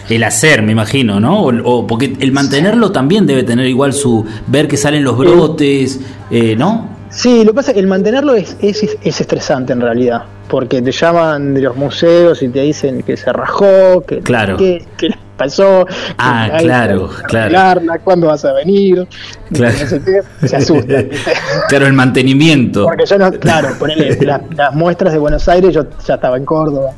[0.09, 1.41] El hacer, me imagino, ¿no?
[1.43, 4.25] O, o- porque el mantenerlo también debe tener igual su.
[4.47, 6.89] ver que salen los brotes, eh, ¿no?
[7.09, 10.81] Sí, lo que pasa es que el mantenerlo es, es, es estresante en realidad, porque
[10.81, 14.55] te llaman de los museos y te dicen que se rajó, que, Claro.
[14.57, 15.09] que, que
[15.41, 17.39] que Ah, hay claro, claro.
[17.45, 19.07] arreglarla, cuándo vas a venir,
[19.53, 19.75] Claro.
[19.81, 21.09] no sé qué, se asustan.
[21.69, 22.85] Claro, el mantenimiento.
[22.85, 26.45] Porque yo no, claro, ponele las, las muestras de Buenos Aires, yo ya estaba en
[26.45, 26.91] Córdoba.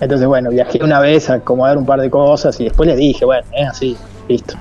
[0.00, 3.24] Entonces, bueno, viajé una vez a acomodar un par de cosas y después les dije,
[3.24, 3.96] bueno, es así,
[4.28, 4.54] listo.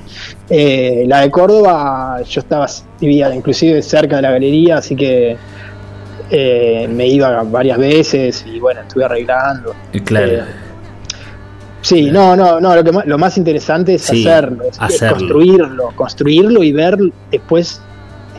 [0.49, 2.67] Eh, la de Córdoba, yo estaba,
[3.01, 5.35] vivía inclusive cerca de la galería, así que
[6.31, 9.75] eh, me iba varias veces y bueno, estuve arreglando.
[9.93, 10.31] Eh, Claro.
[10.31, 10.43] Eh,
[11.85, 15.17] Sí, no, no, no, lo, que más, lo más interesante es Sí, hacerlo, es, hacerlo.
[15.17, 16.97] construirlo, construirlo y ver
[17.31, 17.79] después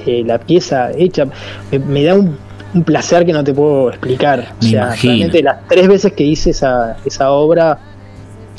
[0.04, 1.26] eh, la pieza hecha.
[1.70, 2.36] Me, me da un,
[2.74, 4.54] un placer que no te puedo explicar.
[4.60, 5.12] Me o sea, imagino.
[5.14, 7.78] realmente las tres veces que hice esa, esa obra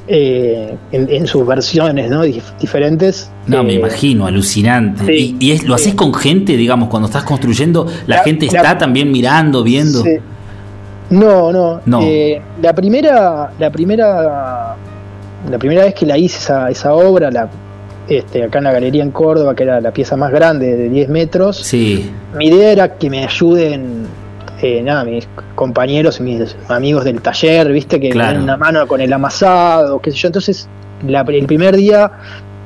[0.07, 2.23] eh, en, en sus versiones ¿no?
[2.25, 3.29] Dif- diferentes.
[3.45, 5.05] No, me eh, imagino, alucinante.
[5.05, 5.83] sí, y, y es, lo sí.
[5.83, 10.01] haces con gente, digamos, cuando estás construyendo, la, La- gente la- está también mirando, viendo.
[11.09, 11.81] No, no.
[11.85, 12.01] No.
[12.03, 14.75] Eh, la primera, la primera,
[15.49, 17.47] la primera vez que la hice esa, esa obra, la,
[18.09, 21.09] este, acá en la galería en Córdoba, que era la pieza más grande de 10
[21.09, 24.05] metros, Sí, mi idea era que me ayuden
[24.61, 28.33] eh, nada, mis compañeros y mis amigos del taller, viste, que Claro.
[28.33, 30.27] dan una mano con el amasado, qué sé yo.
[30.27, 30.67] Entonces,
[31.07, 32.11] la- el primer día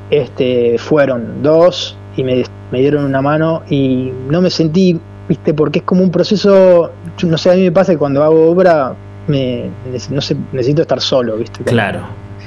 [0.09, 4.99] este, fueron dos y me, me dieron una mano y no me sentí,
[5.31, 6.91] viste, porque es como un proceso,
[7.23, 8.93] no sé, a mí me pasa que cuando hago obra,
[9.27, 9.69] me,
[10.09, 11.63] no sé, necesito estar solo, viste.
[11.63, 12.01] como Claro,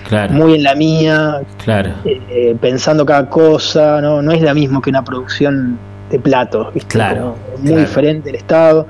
[0.06, 1.92] claro, Muy en la mía, claro.
[2.04, 4.20] eh, pensando cada cosa, ¿no?
[4.20, 5.78] no es la mismo que una producción
[6.10, 6.90] de platos, ¿viste?
[6.90, 7.80] Claro, Como muy claro.
[7.80, 8.86] diferente el estado.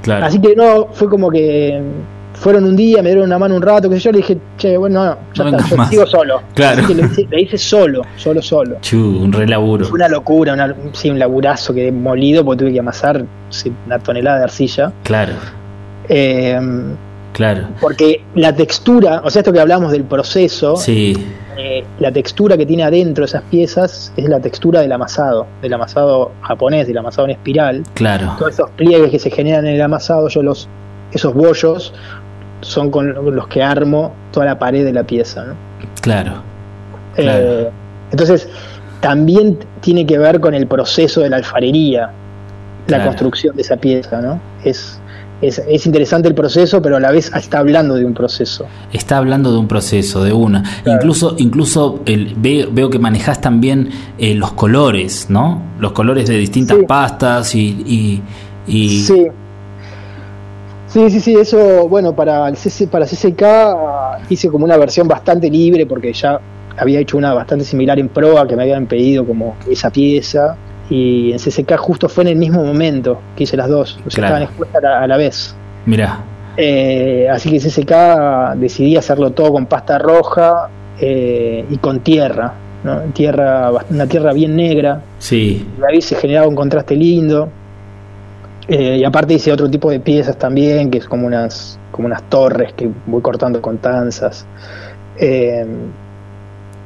[0.00, 0.24] claro.
[0.24, 1.82] Así que no, fue como que
[2.36, 5.04] fueron un día, me dieron una mano un rato, que yo le dije, che, bueno,
[5.04, 5.88] no, ya No está, yo más.
[5.90, 6.42] sigo solo.
[6.54, 6.82] Claro.
[6.84, 8.76] Así que lo hice, lo hice solo, solo, solo.
[8.82, 9.84] Chu, un re laburo.
[9.86, 13.98] Fue una locura, una, sí, un laburazo que molido porque tuve que amasar sí, una
[13.98, 14.92] tonelada de arcilla.
[15.02, 15.32] Claro,
[16.08, 16.58] Eh,
[17.32, 17.68] claro.
[17.80, 21.16] porque la textura, o sea, esto que hablamos del proceso, Sí,
[21.58, 26.32] eh, la textura que tiene adentro esas piezas es la textura del amasado, del amasado
[26.42, 27.82] japonés, del amasado en espiral.
[27.94, 28.34] claro.
[28.38, 30.68] Todos esos pliegues que se generan en el amasado, yo los,
[31.12, 31.92] esos bollos
[32.60, 35.44] son con los que armo toda la pared de la pieza.
[35.44, 35.54] ¿no?
[36.00, 36.42] Claro,
[37.16, 37.70] Eh, Claro.
[38.10, 38.48] entonces,
[39.00, 42.10] también tiene que ver con el proceso de la alfarería,
[42.88, 44.20] la construcción de esa pieza.
[44.20, 44.40] ¿no?
[44.64, 44.98] Es,
[45.42, 48.66] es, es interesante el proceso, pero a la vez está hablando de un proceso.
[48.92, 50.62] está hablando de un proceso, de una.
[50.82, 50.98] Claro.
[50.98, 55.60] Incluso, incluso el, ve- veo que manejas también eh, los colores, ¿no?
[55.78, 56.84] Los colores de distintas Sí.
[56.86, 58.22] pastas y, y,
[58.66, 59.26] y- Sí.
[60.96, 65.06] Sí, sí, sí, eso, bueno, para el CC, para CCK ah, hice como una versión
[65.06, 66.40] bastante libre porque ya
[66.74, 70.56] había hecho una bastante similar en Proa que me habían pedido como esa pieza
[70.88, 74.22] y en CCK justo fue en el mismo momento que hice las dos, o sea,
[74.22, 74.26] Claro.
[74.36, 75.54] estaban expuestas a la, a la vez.
[75.84, 76.20] Mirá,
[76.56, 82.54] Eh, así que en CCK decidí hacerlo todo con pasta roja eh, y con tierra,
[82.84, 83.00] ¿no?
[83.12, 87.50] tierra, una tierra bien negra, sí, y ahí se generaba un contraste lindo.
[88.68, 92.22] Eh, y aparte hice otro tipo de piezas también, que es como unas, como unas
[92.28, 94.44] torres que voy cortando con tanzas.
[95.18, 95.64] Eh,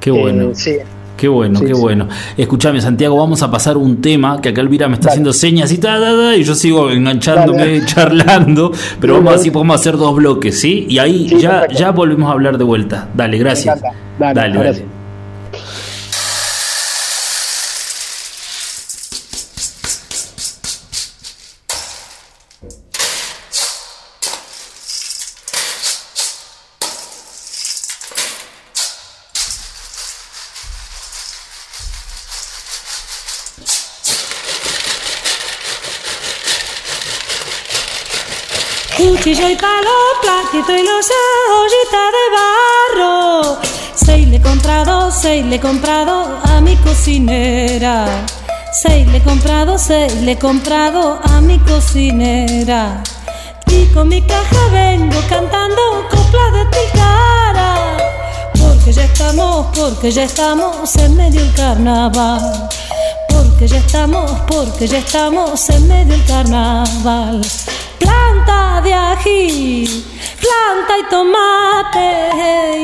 [0.01, 0.51] qué bueno.
[0.51, 0.77] eh, sí,
[1.17, 1.81] Qué bueno, Sí, qué sí.
[1.81, 2.09] bueno.
[2.39, 5.13] Escúchame, Santiago, vamos a pasar un tema que acá Elvira me está Dale.
[5.13, 7.85] haciendo señas y ta, ta, ta, y yo sigo enganchándome, Dale.
[7.87, 10.87] charlando, pero vamos así podemos hacer dos bloques, ¿sí?
[10.89, 11.79] Y ahí ya, perfecto.
[11.79, 13.09] ya volvemos a hablar de vuelta.
[13.15, 13.81] Dale, gracias.
[14.19, 14.57] Dale, dale.
[14.57, 14.73] ahora
[40.61, 43.59] y ollita de barro.
[43.95, 48.07] Seis le he comprado, seis le he comprado a mi cocinera.
[48.73, 53.03] Seis le he comprado, seis le he comprado a mi cocinera.
[53.69, 57.97] Y con mi caja vengo cantando coplas de Tilcara.
[58.61, 62.69] Porque ya estamos, porque ya estamos en medio del carnaval.
[63.29, 67.41] Porque ya estamos, porque ya estamos en medio del carnaval.
[67.99, 70.10] Planta de ají,
[70.41, 72.09] planta y tomate.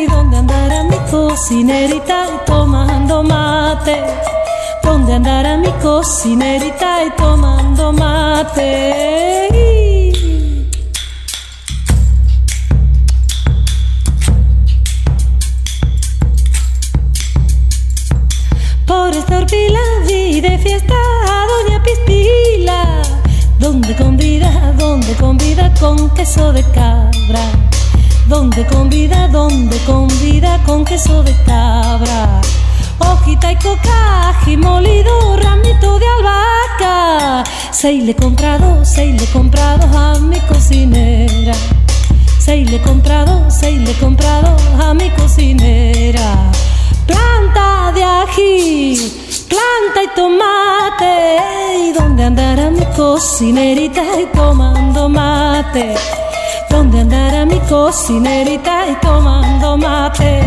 [0.02, 4.02] ¿Y dónde andará mi cocinerita y tomando mate?
[4.82, 9.48] ¿Dónde andará mi cocinerita y tomando mate?
[18.86, 20.40] Por esta horpila vi
[23.66, 27.50] donde convida, donde convida con queso de cabra,
[28.28, 32.40] donde convida, donde convida con queso de cabra.
[33.00, 37.42] Hojita y coca, ají molido, ramito de albahaca.
[37.72, 41.54] Seis le he comprado, seis le he comprado a mi cocinera.
[42.38, 46.52] Seis le he comprado, seis le he comprado a mi cocinera.
[47.04, 51.36] Planta de ají, planta y tomate.
[51.88, 55.94] ¿Y dónde andará mi cocinerita y tomando mate?
[56.70, 60.40] ¿Dónde andará mi cocinerita y tomando mate?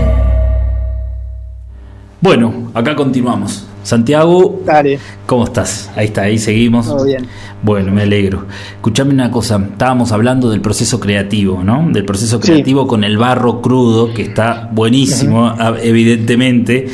[2.22, 3.66] Bueno, acá continuamos.
[3.82, 5.90] Santiago, Dale, ¿cómo estás?
[5.96, 6.86] Ahí está, ahí seguimos.
[6.86, 7.26] todo bien.
[7.64, 8.46] Bueno, me alegro.
[8.76, 11.88] Escuchame una cosa, estábamos hablando del proceso creativo, ¿no?
[11.90, 12.52] Del proceso Sí.
[12.52, 16.88] creativo con el barro crudo, que está buenísimo, evidentemente.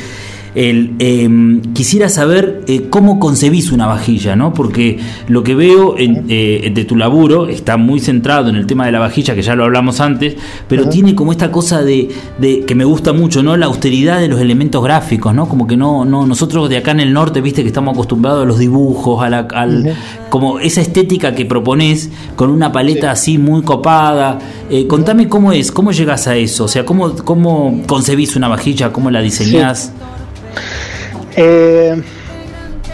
[0.56, 4.54] El, em, quisiera saber eh, cómo concebís una vajilla, ¿no?
[4.54, 4.98] Porque
[5.28, 8.92] lo que veo en, eh, de tu laburo está muy centrado en el tema de
[8.92, 10.34] la vajilla, que ya lo hablamos antes,
[10.66, 12.08] pero tiene como esta cosa de,
[12.40, 13.54] de- que me gusta mucho, ¿no?
[13.58, 15.46] La austeridad de los elementos gráficos, ¿no?
[15.46, 18.46] Como que no, no, nosotros de acá en el norte, viste que estamos acostumbrados a
[18.46, 19.94] los dibujos, a la, al,
[20.30, 24.38] como esa estética que propones con una paleta así muy copada.
[24.70, 28.90] Eh, contame cómo es, cómo llegas a eso, o sea, cómo, cómo concebís una vajilla,
[28.90, 29.92] cómo la diseñás.
[31.36, 32.02] Eh,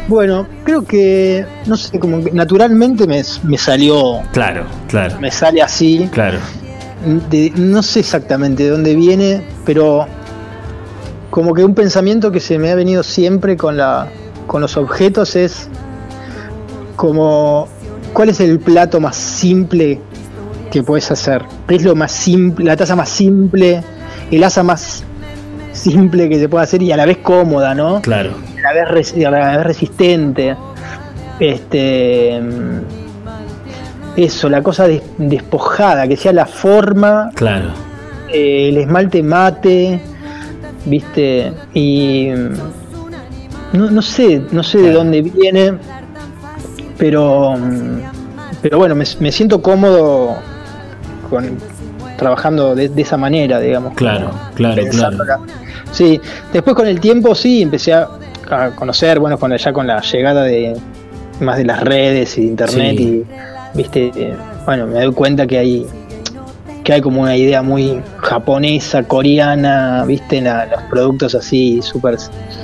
[0.08, 5.62] bueno, creo que, no sé, como que naturalmente me, me salió, Claro, claro, me sale
[5.62, 6.08] así.
[6.12, 6.38] claro.
[7.30, 10.06] de- no sé exactamente de dónde viene, pero
[11.30, 14.08] como que un pensamiento que se me ha venido siempre con la
[14.46, 15.68] con los objetos es
[16.96, 17.68] como
[18.12, 20.00] cuál es el plato más simple
[20.70, 21.42] que puedes hacer.
[21.66, 23.82] ¿Qué es lo más simple, la taza más simple,
[24.30, 25.04] el asa más
[25.82, 28.00] simple que se puede hacer y a la vez cómoda, ¿no?
[28.02, 30.56] Claro, a la vez, res- a la vez resistente.
[31.40, 32.40] Este.
[34.16, 37.70] Eso, la cosa des- despojada, que sea la forma, claro.
[38.28, 40.00] eh, el esmalte mate,
[40.84, 41.52] ¿viste?
[41.74, 42.28] Y.
[43.72, 44.98] No, no sé, no sé de Claro.
[44.98, 45.72] dónde viene,
[46.98, 47.54] pero.
[48.60, 50.36] Pero bueno, me, me siento cómodo
[51.30, 51.56] con,
[52.16, 53.94] trabajando de, de esa manera, digamos.
[53.94, 55.40] Claro, claro, pensándola.
[55.92, 56.20] Sí,
[56.52, 58.08] después con el tiempo sí empecé a,
[58.50, 60.74] a conocer, bueno, con la- ya con la llegada de
[61.40, 63.02] más de las redes y de internet Sí.
[63.02, 64.34] y viste, eh,
[64.64, 65.86] bueno, me doy cuenta que hay
[66.84, 72.16] que hay como una idea muy japonesa, coreana, viste, en la- los productos así súper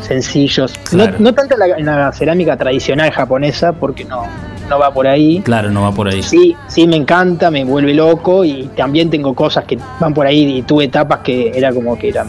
[0.03, 0.72] sencillos.
[0.91, 1.12] Claro.
[1.18, 4.24] No, no tanto en la, en la cerámica tradicional japonesa, porque no,
[4.68, 5.41] no va por ahí.
[5.45, 6.20] Claro, no va por ahí.
[6.22, 10.59] Sí, sí, me encanta, me vuelve loco y también tengo cosas que van por ahí
[10.59, 12.26] y tuve etapas que era como que era,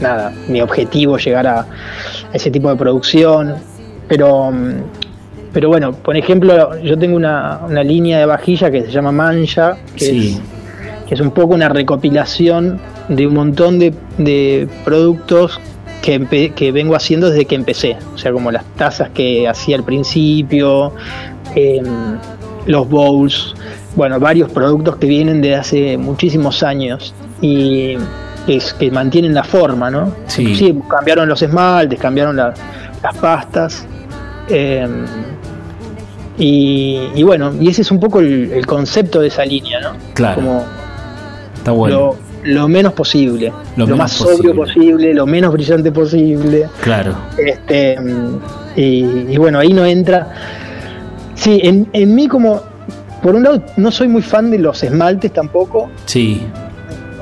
[0.00, 1.66] nada, mi objetivo llegar a
[2.32, 3.54] ese tipo de producción.
[4.08, 4.74] Pero, mm,
[5.52, 9.76] pero bueno, por ejemplo, yo tengo una, una línea de vajilla que se llama Mancha,
[9.96, 15.60] que, Sí, es, que es un poco una recopilación de un montón de, de productos
[16.02, 17.96] que, que vengo haciendo desde que empecé.
[18.14, 20.92] O sea, como las tazas que hacía al principio,
[21.54, 22.18] em,
[22.66, 23.54] los bowls,
[23.96, 27.96] bueno, varios productos que vienen de hace muchísimos años y
[28.58, 30.12] que, que mantienen la forma, ¿no?
[30.26, 30.76] Sí.
[30.88, 32.52] cambiaron los esmaltes, cambiaron la-
[33.02, 33.84] las pastas.
[34.48, 35.04] em,
[36.38, 39.90] y, y bueno, y ese es un poco el, el concepto de esa línea, ¿no?
[40.14, 40.36] Claro.
[40.36, 40.64] Como
[41.54, 41.96] está bueno.
[41.96, 42.16] lo,
[42.62, 44.54] lo menos posible, Lo lo, menos más sobrio posible.
[44.54, 46.66] posible, lo menos brillante posible.
[46.80, 48.38] Claro, Este, mm,
[48.76, 48.82] y,
[49.32, 50.28] y bueno, ahí no entra.
[51.34, 52.60] Sí, en, en mí como,
[53.22, 55.90] por un lado, no soy muy fan de los esmaltes tampoco.
[56.06, 56.42] sí,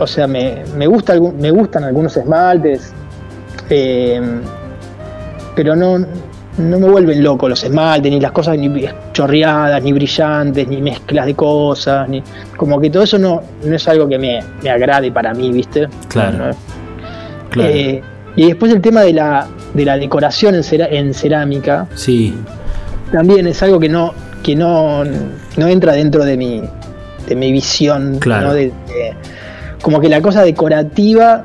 [0.00, 2.92] O sea, me, me, gusta, me gustan algunos esmaltes,
[3.70, 4.20] eh,
[5.56, 10.68] pero no, no me vuelven loco los esmaltes, ni las cosas ni chorreadas, ni brillantes,
[10.68, 12.22] ni mezclas de cosas, ni
[12.56, 15.88] como que todo eso no, no es algo que me, me agrade para mí, ¿viste?
[16.08, 16.38] Claro.
[16.38, 16.50] No,
[17.50, 17.70] claro.
[17.72, 18.02] eh,
[18.36, 22.34] y después el tema de la, de la decoración en, cera- en cerámica sí,
[23.10, 24.12] también es algo que no,
[24.44, 26.62] que no, no entra dentro de mi,
[27.26, 28.18] de mi visión.
[28.20, 28.48] Claro.
[28.48, 28.54] ¿no?
[28.54, 29.14] De- de-
[29.82, 31.44] como que la cosa decorativa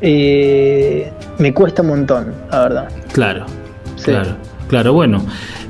[0.00, 2.88] eh, me cuesta un montón, la verdad.
[3.12, 3.46] claro,
[3.96, 4.10] Sí.
[4.12, 4.30] claro,
[4.68, 5.22] claro, bueno,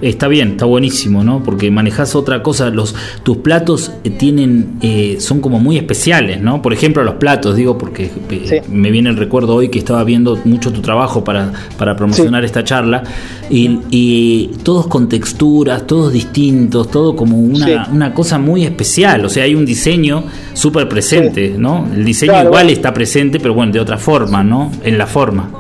[0.02, 1.42] está bien, está buenísimo, ¿no?
[1.42, 6.62] Porque manejas otra cosa, los tus platos eh, tienen, eh, son como muy especiales, ¿no?
[6.62, 8.72] Por ejemplo, los platos, digo, porque eh, Sí.
[8.72, 12.64] me viene el recuerdo hoy que estaba viendo mucho tu trabajo para, para promocionar esta
[12.64, 13.02] charla,
[13.50, 17.72] y, y todos con texturas, todos distintos, todo como una, Sí.
[17.92, 20.24] una cosa muy especial, o sea, hay un diseño
[20.54, 21.86] súper presente, ¿no?
[21.94, 22.76] El diseño Claro, igual bueno.
[22.76, 24.70] está presente, pero bueno, de otra forma, ¿no?
[24.82, 25.50] En la forma.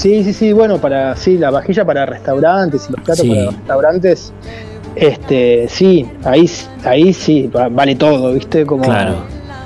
[0.00, 3.28] Sí, sí, sí, bueno, para sí, la vajilla para restaurantes y los platos Sí.
[3.28, 4.32] para los restaurantes,
[4.96, 6.48] este, sí, ahí,
[6.84, 8.64] ahí sí, va- vale todo, ¿viste?
[8.64, 9.16] Como Claro.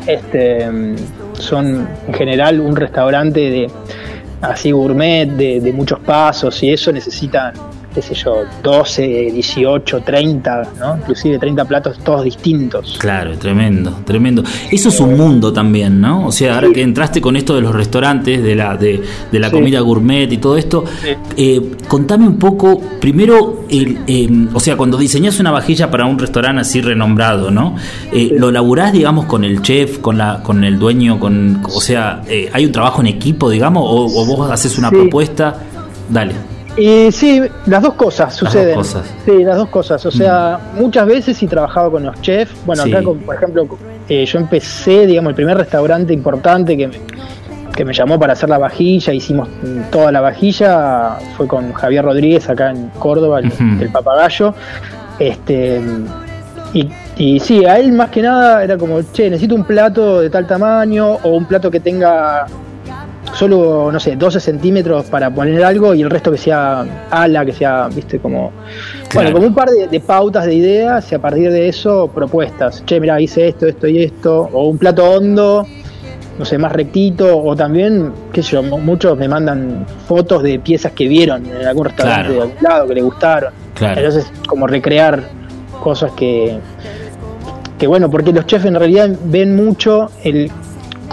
[0.09, 0.69] este
[1.35, 3.71] son en general un restaurante de
[4.43, 7.53] así gourmet, de, de muchos pasos y eso necesitan,
[7.95, 10.97] qué sé yo, 12, 18, 30, ¿no?
[10.97, 12.97] Inclusive 30 platos todos distintos.
[12.99, 14.43] Claro, tremendo, tremendo.
[14.71, 16.27] Eso es un mundo también, ¿no?
[16.27, 19.49] O sea, ahora que entraste con esto de los restaurantes, de la, de, de la
[19.49, 19.55] Sí.
[19.55, 21.11] comida gourmet y todo esto, Sí.
[21.37, 26.19] eh, contame un poco, primero, el, eh, o sea, cuando diseñas una vajilla para un
[26.19, 27.77] restaurante así renombrado, ¿no?
[28.13, 32.23] Eh, ¿Lo laburás, digamos, con el chef, con la con el dueño, con, o sea,
[32.29, 35.59] eh, hay un trabajo en equipo, digamos, o, o vos haces una propuesta?
[36.09, 36.33] Dale.
[36.77, 38.75] Y sí, las dos cosas suceden.
[38.75, 39.05] dos cosas.
[39.07, 39.25] Mm.
[39.31, 40.07] Sí, las dos cosas.
[40.07, 42.53] O sea, muchas veces sí trabajaba con los chefs.
[42.67, 42.93] Bueno, Sí.
[42.93, 43.67] acá, con- por ejemplo,
[44.09, 46.95] eh, yo empecé, digamos, el primer restaurante importante que me,
[47.77, 49.49] que me llamó para hacer la vajilla, hicimos
[49.93, 54.53] toda la vajilla, fue con Javier Rodríguez acá en Córdoba, el, el papagayo.
[55.21, 55.81] Este,
[56.73, 60.29] y, y sí, a él más que nada era como, che, necesito un plato de
[60.31, 62.47] tal tamaño o un plato que tenga
[63.35, 67.53] solo, no sé, 12 centímetros para poner algo y el resto que sea ala, que
[67.53, 68.53] sea, viste, como...
[69.09, 69.31] Claro.
[69.31, 72.85] Bueno, como un par de, de pautas de ideas y a partir de eso propuestas.
[72.87, 74.49] Che, mira, hice esto, esto y esto.
[74.53, 75.67] O un plato hondo,
[76.39, 77.37] no sé, más rectito.
[77.39, 81.67] O también, qué sé yo, mu- muchos me mandan fotos de piezas que vieron en
[81.67, 82.35] algún restaurante Claro.
[82.35, 83.53] de algún lado que le gustaron.
[83.75, 84.01] Claro.
[84.01, 85.23] Entonces, como recrear
[85.83, 86.59] cosas que,
[87.79, 90.51] que bueno, porque los chefs en realidad ven mucho el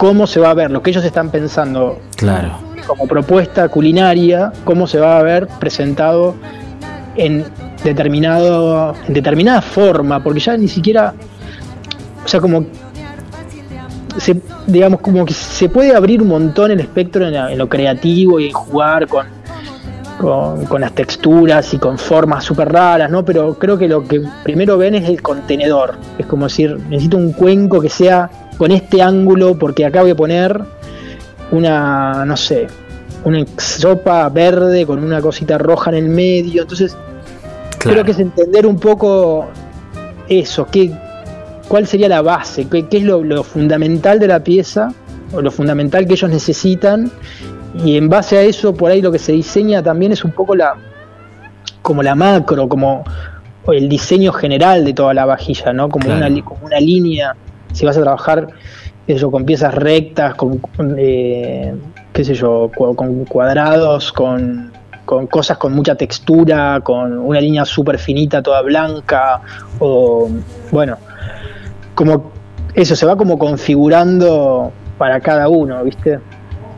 [0.02, 2.58] cómo se va a ver, lo que ellos están pensando Claro.
[2.88, 6.34] como propuesta culinaria, cómo se va a ver presentado
[7.14, 7.44] en
[7.84, 11.14] determinado en determinada forma, porque ya ni siquiera
[12.24, 12.64] o sea, como
[14.18, 17.68] se, digamos como que se puede abrir un montón el espectro en, la- en lo
[17.68, 19.26] creativo y en jugar con,
[20.18, 23.24] con, con las texturas y con formas súper raras, ¿no?
[23.24, 25.94] Pero creo que lo que primero ven es el contenedor.
[26.18, 28.28] Es como decir, necesito un cuenco que sea
[28.62, 30.60] con este ángulo, porque acá voy a poner
[31.50, 32.68] una, no sé,
[33.24, 36.62] una sopa verde con una cosita roja en el medio.
[36.62, 36.96] Entonces,
[37.78, 37.94] Claro.
[37.96, 39.48] creo que es entender un poco
[40.28, 40.92] eso, qué,
[41.66, 44.90] cuál sería la base, qué, qué es lo, lo fundamental de la pieza,
[45.32, 47.10] o lo fundamental que ellos necesitan,
[47.84, 50.54] y en base a eso, por ahí lo que se diseña también es un poco
[50.54, 50.74] la
[51.82, 53.02] como la macro, como
[53.66, 55.88] el diseño general de toda la vajilla, ¿no?
[55.88, 56.24] Como, Claro.
[56.28, 57.34] una, como una línea,
[57.72, 58.48] si vas a trabajar
[59.08, 60.60] yo, con piezas rectas, con,
[60.96, 61.74] eh,
[62.12, 64.72] qué sé yo, con cuadrados, con,
[65.04, 69.40] con cosas con mucha textura, con una línea súper finita, toda blanca,
[69.78, 70.30] o
[70.70, 70.96] bueno,
[71.94, 72.30] como
[72.74, 76.20] eso se va como configurando para cada uno, ¿viste?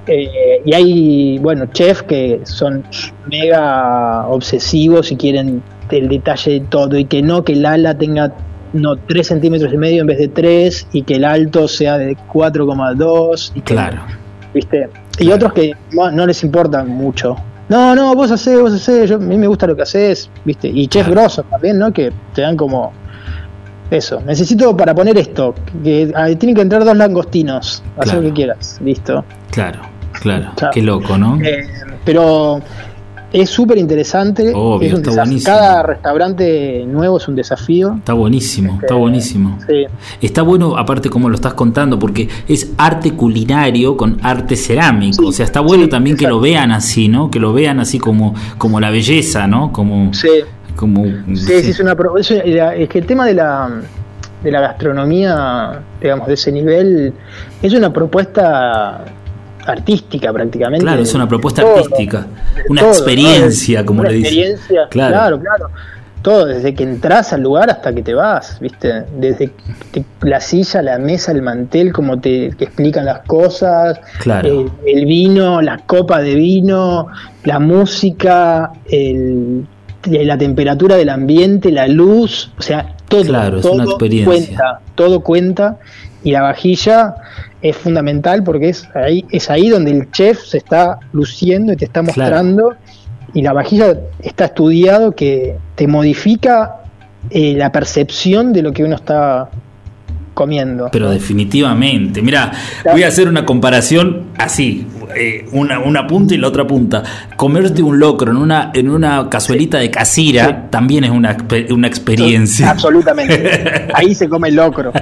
[0.07, 2.85] Eh, y hay, bueno, chefs que son
[3.27, 8.33] mega obsesivos y quieren el detalle de todo y que no que el ala tenga
[8.75, 12.17] no 3 centímetros y medio en vez de 3 y que el alto sea de
[12.33, 14.03] 4,2 y que- Claro.
[14.53, 14.89] ¿viste?
[15.19, 15.37] Y Claro.
[15.37, 17.37] otros que no, no les importa mucho.
[17.69, 20.69] No, no, vos hacés, vos hacés, yo, a mí me gusta lo que haces, ¿viste?
[20.69, 21.23] Y chefs Claro.
[21.23, 21.93] grosos también, ¿no?
[21.93, 22.93] Que te dan como
[23.91, 24.21] eso.
[24.27, 28.21] Necesito para poner esto, que ah, tienen que entrar dos langostinos, haz Claro.
[28.21, 29.25] lo que quieras, listo.
[29.51, 29.81] Claro.
[30.21, 30.53] Claro.
[30.73, 31.39] Qué loco, ¿no?
[31.43, 31.67] Eh,
[32.05, 32.61] pero
[33.35, 34.53] es súper interesante.
[34.55, 35.25] Obvio, es un está desafío.
[35.25, 35.57] buenísimo.
[35.57, 37.95] Cada restaurante nuevo es un desafío.
[37.99, 39.59] Está buenísimo, está Eh, buenísimo.
[39.67, 39.85] Sí.
[40.23, 45.15] Está bueno, aparte como lo estás contando, porque es arte culinario con arte cerámico.
[45.23, 47.31] Sí, o sea, está bueno sí, también que lo vean así, ¿no?
[47.31, 49.73] Que lo vean así como, como la belleza, ¿no?
[49.73, 50.29] Como, Sí.
[50.77, 51.05] como
[51.35, 53.69] Sí, sí, es una es, es que el tema de la
[54.45, 57.15] de la gastronomía, digamos, de ese nivel,
[57.63, 59.03] es una propuesta
[59.67, 60.85] artística prácticamente.
[60.85, 62.27] Claro, es una propuesta Todo, artística,
[62.69, 62.97] una todo, ¿no?
[62.97, 64.33] experiencia, como Una le dicen.
[64.33, 65.13] experiencia, Claro.
[65.13, 65.41] claro.
[65.41, 65.71] claro,
[66.23, 69.05] Todo, desde que entras al lugar hasta que te vas, ¿viste?
[69.19, 69.51] Desde
[70.23, 74.49] la silla, la mesa, el mantel, como te, te explican las cosas, Claro.
[74.49, 77.09] el, el vino, la copa de vino,
[77.45, 79.67] la música, el,
[80.07, 84.27] la temperatura del ambiente, la luz, o sea, todo, Claro, es una experiencia.
[84.33, 85.77] cuenta, todo cuenta
[86.23, 87.17] y la vajilla
[87.65, 91.87] es fundamental porque es ahí, es ahí donde el chef se está luciendo y te
[91.87, 92.21] está Claro.
[92.21, 92.75] mostrando
[93.33, 96.77] y la vajilla está estudiado que te modifica
[97.31, 99.49] eh, la percepción de lo que uno está
[100.35, 100.89] comiendo.
[100.93, 102.53] Pero definitivamente, mira,
[102.93, 107.03] voy a hacer una comparación así, eh, una, una punta y la otra punta.
[107.37, 110.55] Comerte un locro en una, en una cazuelita de casira Sí.
[110.71, 111.37] también es una,
[111.71, 112.71] una experiencia.
[112.71, 113.87] Absolutamente.
[113.95, 114.93] Ahí se come el locro.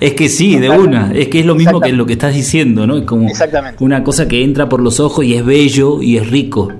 [0.00, 2.86] es que sí, de una, es que es lo mismo que lo que estás diciendo,
[2.86, 2.96] ¿no?
[2.98, 3.82] Es como Exactamente.
[3.82, 6.72] una cosa que entra por los ojos y es bello y es rico.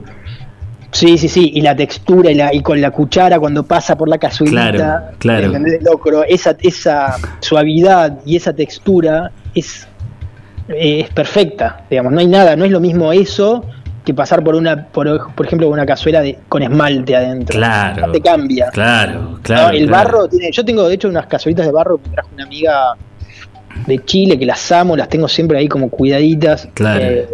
[0.96, 4.08] Sí, sí, sí, y la textura y, la, y con la cuchara cuando pasa por
[4.08, 5.46] la cazuelita, Claro, claro.
[5.48, 5.74] ¿entendés?
[5.74, 9.86] El locro, esa, esa suavidad y esa textura es,
[10.68, 13.62] eh, es perfecta, digamos, no hay nada, no es lo mismo eso
[14.06, 17.54] que pasar por una, por, por ejemplo, una cazuela de, con esmalte adentro.
[17.58, 18.12] Claro.
[18.12, 18.70] Te cambia.
[18.70, 19.68] Claro, claro.
[19.68, 20.04] No, el claro.
[20.04, 22.94] barro tiene, yo tengo de hecho unas cazuelitas de barro que trajo una amiga
[23.86, 26.68] de Chile que las amo, las tengo siempre ahí como cuidaditas.
[26.72, 27.00] Claro.
[27.04, 27.28] eh,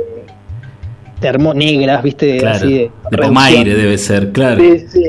[1.22, 2.56] termo negras, viste, Claro.
[2.56, 4.60] así de, de pomaire debe ser, claro.
[4.62, 5.04] Sí, sí.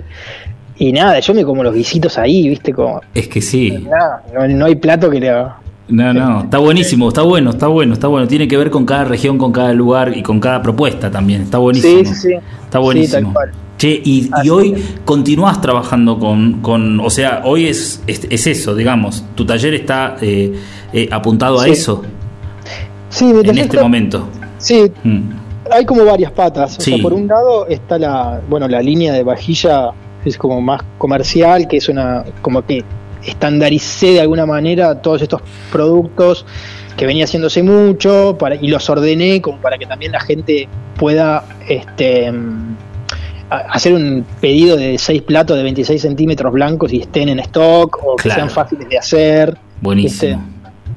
[0.78, 3.02] Y nada, yo me como los guisitos ahí, viste, como.
[3.14, 3.72] Es que sí.
[3.90, 5.30] Nada, no, no hay plato que le.
[5.90, 8.26] No, no, está buenísimo, está bueno, está bueno, está bueno.
[8.28, 11.42] Tiene que ver con cada región, con cada lugar y con cada propuesta también.
[11.42, 12.00] Está buenísimo.
[12.00, 12.34] Sí, sí, sí.
[12.64, 13.34] Está buenísimo.
[13.34, 13.52] tal cual.
[13.78, 19.26] Che, y, hoy continúas trabajando con, con, o sea, hoy es, es, es eso, digamos,
[19.36, 20.54] tu taller está eh,
[20.94, 22.04] eh, apuntado a eso
[23.10, 24.30] Sí, mi en este está- momento.
[24.58, 25.20] Sí, Mm.
[25.74, 26.78] Hay como varias patas.
[26.78, 26.94] O Sí.
[26.94, 29.92] sea, por un lado está la, bueno, la línea de vajilla
[30.26, 32.84] es como más comercial, que es una, como que
[33.26, 36.46] estandaricé de alguna manera todos estos productos
[36.98, 40.68] que venía haciéndose mucho para, y los ordené como para que también la gente
[40.98, 42.76] pueda este mm,
[43.50, 48.16] hacer un pedido de seis platos de 26 centímetros blancos y estén en stock o
[48.16, 49.58] que sean fáciles de hacer.
[49.82, 50.44] Buenísimo.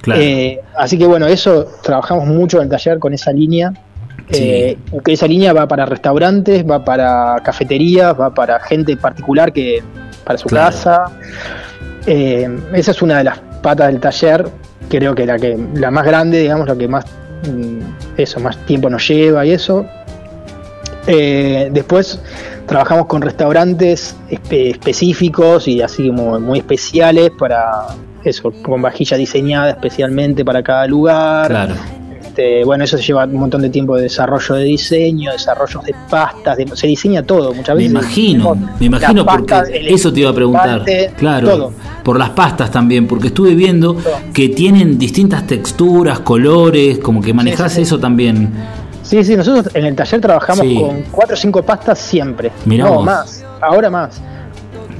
[0.03, 0.20] Claro.
[0.20, 3.72] Eh, así que bueno, eso trabajamos mucho en el taller con esa línea.
[4.31, 4.39] Sí.
[4.43, 9.83] Eh, que esa línea va para restaurantes, va para cafeterías, va para gente particular que
[10.24, 10.66] para su Claro.
[10.74, 11.05] casa.
[12.07, 14.49] Eh, esa es una de las patas del taller,
[14.89, 17.05] creo que la que la más grande, digamos, la que más
[17.49, 17.81] mm,
[18.16, 19.87] eso más tiempo nos lleva y eso.
[21.07, 22.20] Eh, después
[22.66, 27.87] trabajamos con restaurantes espe- específicos y así como muy especiales para
[28.24, 31.49] eso, con vajilla diseñada especialmente para cada lugar.
[31.49, 31.74] claro.
[32.37, 36.59] Este, bueno, eso lleva un montón de tiempo de desarrollo de diseño, desarrollos de pastas,
[36.59, 37.91] de- se diseña todo muchas Me veces.
[37.93, 39.55] imagino, tenemos me imagino porque
[39.89, 40.84] eso te iba a preguntar.
[41.16, 41.72] Claro, todo.
[42.05, 44.12] por las pastas también, porque estuve viendo Todo.
[44.34, 47.82] que tienen distintas texturas, colores, como que manejás sí, sí.
[47.84, 48.51] eso también.
[49.03, 52.53] Sí, sí, nosotros en el taller trabajamos con cuatro o cinco pastas siempre.
[52.66, 54.20] Mirá no, más, ahora más.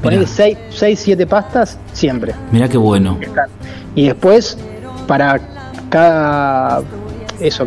[0.03, 0.31] Poner Mirá.
[0.31, 2.33] seis, seis, siete pastas siempre.
[2.51, 3.19] Mirá qué bueno.
[3.95, 4.57] Y después,
[5.07, 5.39] para
[5.91, 6.83] cada
[7.41, 7.67] eso,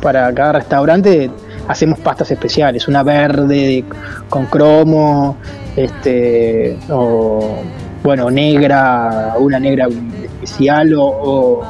[0.00, 1.30] para cada restaurante
[1.68, 3.84] hacemos pastas especiales, una verde
[4.28, 5.36] con cromo,
[5.74, 7.56] este, o
[8.02, 9.88] bueno, negra, una negra
[10.42, 11.62] especial, o, o,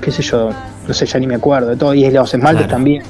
[0.00, 0.50] qué sé yo,
[0.88, 2.76] no sé, ya ni me acuerdo de todo, y los esmaltes Claro.
[2.76, 3.02] también,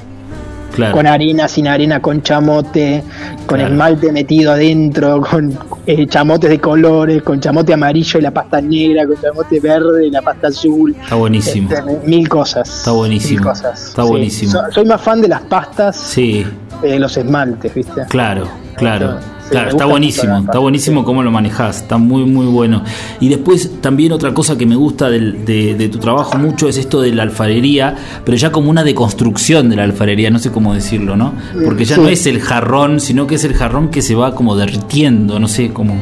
[0.77, 0.93] Claro.
[0.95, 3.03] con arena, sin arena, con chamote,
[3.45, 3.73] con Claro.
[3.73, 9.05] esmalte metido adentro, con eh, chamotes de colores, con chamote amarillo y la pasta negra,
[9.07, 10.95] con chamote verde y la pasta azul.
[11.01, 11.69] Está buenísimo.
[11.71, 12.69] Este, mil cosas.
[12.69, 13.39] Está buenísimo.
[13.39, 13.87] Mil cosas.
[13.89, 14.07] Está sí.
[14.09, 14.51] buenísimo.
[14.51, 16.45] So- soy más fan de las pastas Sí,
[16.81, 18.01] que de los esmaltes, ¿viste?
[18.07, 19.17] claro, claro.
[19.49, 22.83] Claro, está buenísimo, está buenísimo cómo lo manejás, está muy muy bueno.
[23.19, 26.77] Y después también otra cosa que me gusta del- de, de tu trabajo mucho es
[26.77, 27.95] esto de la alfarería,
[28.25, 31.33] pero ya como una deconstrucción de la alfarería, no sé cómo decirlo, ¿no?
[31.63, 32.01] Porque ya Sí.
[32.01, 35.47] no es el jarrón, sino que es el jarrón que se va como derritiendo, no
[35.47, 35.95] sé cómo,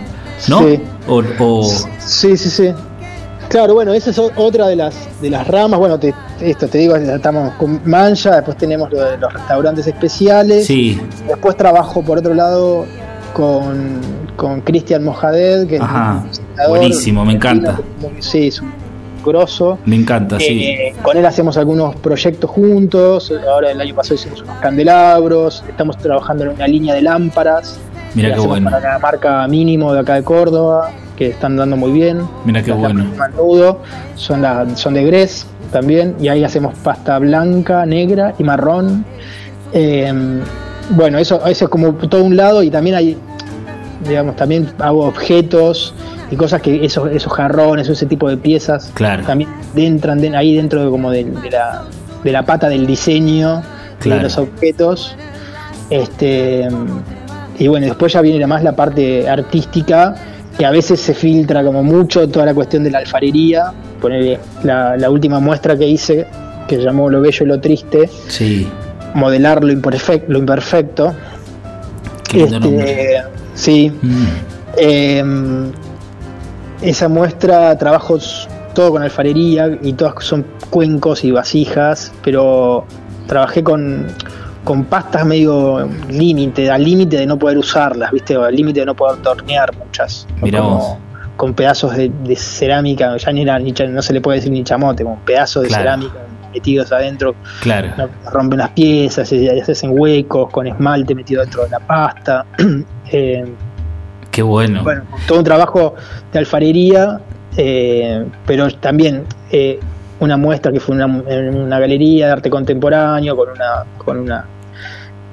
[0.47, 0.59] ¿no?
[0.59, 0.79] Sí.
[1.07, 2.69] O, o- Sí, sí, sí.
[3.47, 5.79] Claro, bueno, esa es otra de las de las ramas.
[5.79, 10.65] Bueno, te- esto te digo, estamos con Mancha, después tenemos lo de los restaurantes especiales.
[10.65, 12.85] sí, Después trabajo por otro lado
[13.35, 13.99] con,
[14.37, 17.77] con Cristian Mojaded, que Ajá, es un buenísimo, me encanta.
[18.19, 18.71] sí, es un
[19.25, 19.77] grosso.
[19.85, 20.63] me encanta, sí.
[20.63, 23.33] Eh, con él hacemos algunos proyectos juntos.
[23.45, 25.65] Ahora el año pasado hicimos unos candelabros.
[25.67, 27.77] Estamos trabajando en una línea de lámparas.
[28.13, 28.71] Mira qué bueno.
[28.71, 32.21] Para la marca mínimo de acá de Córdoba, que están dando muy bien.
[32.45, 33.03] Mira qué bueno.
[33.17, 33.81] Manudo
[34.15, 36.15] son, la, son de Gres también.
[36.21, 39.03] Y ahí hacemos pasta blanca, negra y marrón.
[39.73, 40.41] Eh,
[40.91, 42.63] bueno, eso, eso es como todo un lado.
[42.63, 43.17] Y también hay,
[44.07, 45.93] digamos, también hago objetos
[46.31, 49.23] y cosas que esos, esos jarrones, ese tipo de piezas Claro.
[49.25, 51.83] también entran de- ahí dentro de, como de, de la,
[52.23, 53.61] de la pata del diseño
[53.99, 54.17] Claro.
[54.17, 55.15] de los objetos.
[55.89, 56.67] Este,
[57.59, 60.15] y bueno, después ya viene más la parte artística,
[60.57, 63.71] que a veces se filtra como mucho toda la cuestión de la alfarería.
[64.01, 66.25] Ponele la, la última muestra que hice,
[66.67, 68.67] que llamó Lo Bello y Lo Triste, Sí,
[69.15, 70.31] modelar lo imperfecto.
[70.31, 71.15] Lo imperfecto.
[72.33, 74.25] Este, sí, Mm,
[74.77, 75.23] eh,
[76.81, 82.85] esa muestra trabajos todo con alfarería y todas son cuencos y vasijas, pero
[83.25, 84.07] trabajé con,
[84.65, 88.35] con pastas medio límite, al límite de no poder usarlas, ¿viste?
[88.35, 90.27] O al límite de no poder tornear muchas.
[90.41, 90.97] Mirá Como vos.
[91.37, 94.63] Con pedazos de, de cerámica, ya ni era, ni no se le puede decir ni
[94.63, 95.83] chamote, con pedazos de Claro.
[95.83, 96.24] cerámica
[96.55, 97.89] metidos adentro claro,
[98.31, 102.45] rompen las piezas, y se hacen huecos con esmalte metido dentro de la pasta.
[103.11, 103.45] Eh,
[104.31, 104.81] qué bueno.
[104.81, 105.93] bueno, todo un trabajo
[106.33, 107.19] de alfarería,
[107.55, 109.79] eh, pero también eh,
[110.19, 114.45] una muestra que fue una, en una galería de arte contemporáneo con una con una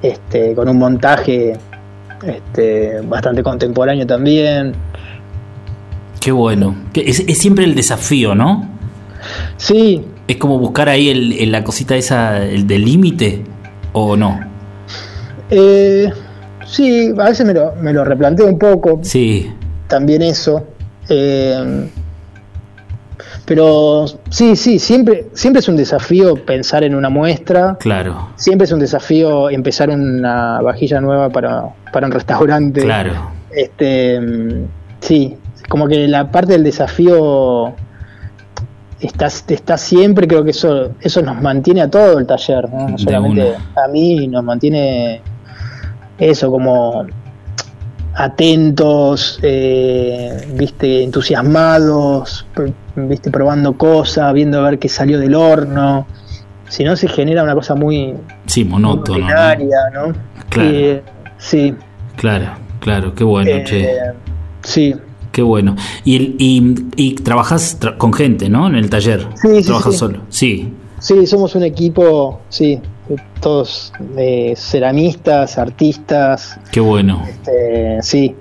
[0.03, 1.57] este, con un montaje
[2.23, 4.73] este, bastante contemporáneo también.
[6.21, 6.75] Qué bueno.
[6.93, 8.69] Es siempre el desafío, ¿no?
[9.57, 13.43] Sí, Es como buscar ahí el, el- la cosita esa, el del límite,
[13.91, 14.39] o no.
[15.49, 16.11] eh,
[16.65, 19.51] sí, a veces me lo, me lo replanteo un poco, Sí,
[19.87, 20.65] también eso.
[21.09, 21.87] Eh,
[23.45, 27.77] pero sí, sí, siempre, siempre es un desafío pensar en una muestra.
[27.79, 32.81] claro, Siempre es un desafío empezar una vajilla nueva para, para un restaurante.
[32.81, 33.11] claro.
[33.51, 34.65] Este, mm,
[35.01, 35.35] sí,
[35.69, 37.73] como que la parte del desafío
[39.07, 42.97] está, está siempre, creo que eso, eso nos mantiene a todo el taller, no, no
[42.97, 45.21] solamente a mí, nos mantiene
[46.17, 47.05] eso como
[48.15, 52.45] atentos, eh, viste, entusiasmados,
[52.95, 56.05] viste, probando cosas, viendo a ver qué salió del horno.
[56.69, 59.19] Si no, se genera una cosa muy Sí, monótono.
[59.19, 60.13] ¿no?
[60.49, 60.69] Claro.
[60.69, 61.01] Eh,
[61.37, 61.75] sí,
[62.15, 63.97] Claro, claro, qué bueno, eh, che.
[64.61, 64.95] sí,
[65.33, 65.75] Qué bueno.
[66.05, 68.67] Y, el- y, y trabajás tra- con gente, ¿no?
[68.67, 69.27] En el taller.
[69.35, 69.99] Sí, sí, Trabajas sí.
[69.99, 70.19] solo.
[70.29, 70.73] Sí.
[70.99, 72.79] sí, somos un equipo, sí,
[73.41, 77.21] todos eh, ceramistas, artistas, Qué bueno.
[77.27, 78.33] este, sí,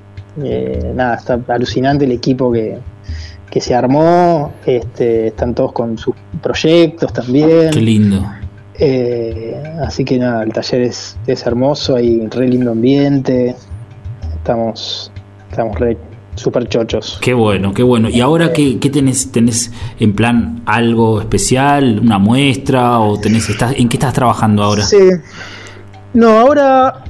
[0.45, 2.79] eh, nada, está alucinante el equipo que,
[3.51, 7.71] que se armó, este, están todos con sus proyectos también.
[7.73, 8.23] Qué lindo.
[8.79, 13.57] Eh, así que nada, el taller es, es hermoso, hay re lindo ambiente,
[14.37, 15.11] estamos,
[15.51, 15.97] estamos re
[16.43, 17.19] super chochos.
[17.21, 18.09] Qué bueno, qué bueno.
[18.09, 19.33] ¿Y ahora qué, qué tenés?
[19.33, 22.01] ¿Tenés en plan algo especial?
[22.03, 22.99] ¿Una muestra?
[22.99, 24.83] ¿O tenés, estás, en qué estás trabajando ahora?
[24.83, 25.09] Sí.
[26.15, 27.05] No, ahora,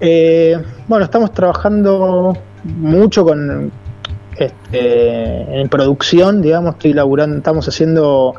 [0.00, 3.70] eh, bueno, estamos trabajando mucho con
[4.36, 8.34] este, en producción, digamos, estoy laburando, estamos haciendo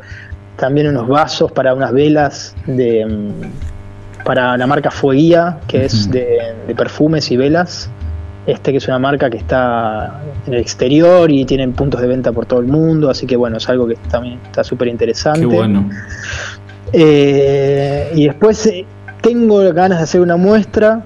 [0.57, 3.31] también unos vasos para unas velas de
[4.23, 7.89] para la marca Fueguía, que es de perfumes y velas.
[8.45, 12.33] Este que es una marca que está en el exterior y tienen puntos de venta
[12.33, 15.39] por todo el mundo, así que bueno, es algo que también está súper interesante.
[15.39, 15.89] Qué bueno.
[16.91, 18.85] Eh, y después eh,
[19.21, 21.01] tengo ganas de hacer una muestra,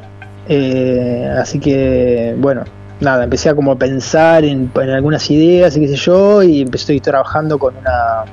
[0.50, 2.64] eh, así que bueno,
[3.00, 6.94] nada, empecé a como pensar en, en algunas ideas y qué sé yo, y empecé,
[6.94, 8.26] estoy trabajando con una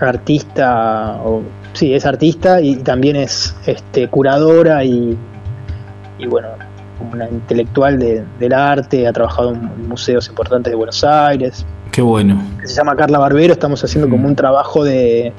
[0.00, 1.42] artista, o
[1.72, 5.16] sí, es artista y también es este, curadora y,
[6.18, 6.48] y bueno,
[7.12, 12.40] una intelectual de- del arte, ha trabajado en museos importantes de Buenos Aires, Qué bueno.
[12.64, 14.30] se llama Carla Barbero, estamos haciendo como Mm.
[14.30, 15.32] un trabajo de,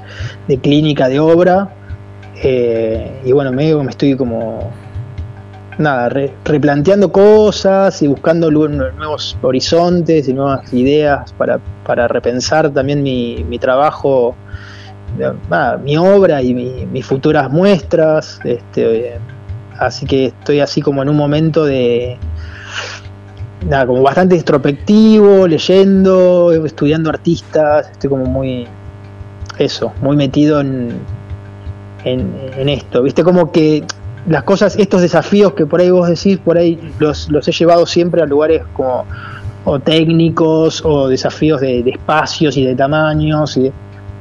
[0.47, 1.69] de clínica de obra.
[2.43, 4.71] eh, y bueno, medio me estoy como
[5.77, 13.03] nada, re- replanteando cosas y buscando nuevos horizontes y nuevas ideas para, para repensar también
[13.03, 14.35] mi, mi trabajo,
[15.49, 18.39] nada, mi obra y mi- mis futuras muestras.
[18.43, 19.19] Este,
[19.81, 22.17] así que estoy así como en un momento de,
[23.67, 28.67] nada, como bastante introspectivo, leyendo, estudiando artistas, estoy como muy,
[29.57, 30.99] eso, muy metido en,
[32.03, 33.83] en, esto, viste, como que
[34.27, 37.85] las cosas, estos desafíos que por ahí vos decís, por ahí los, los he llevado
[37.87, 39.05] siempre a lugares como
[39.63, 43.71] o técnicos o desafíos de, de espacios y de tamaños y,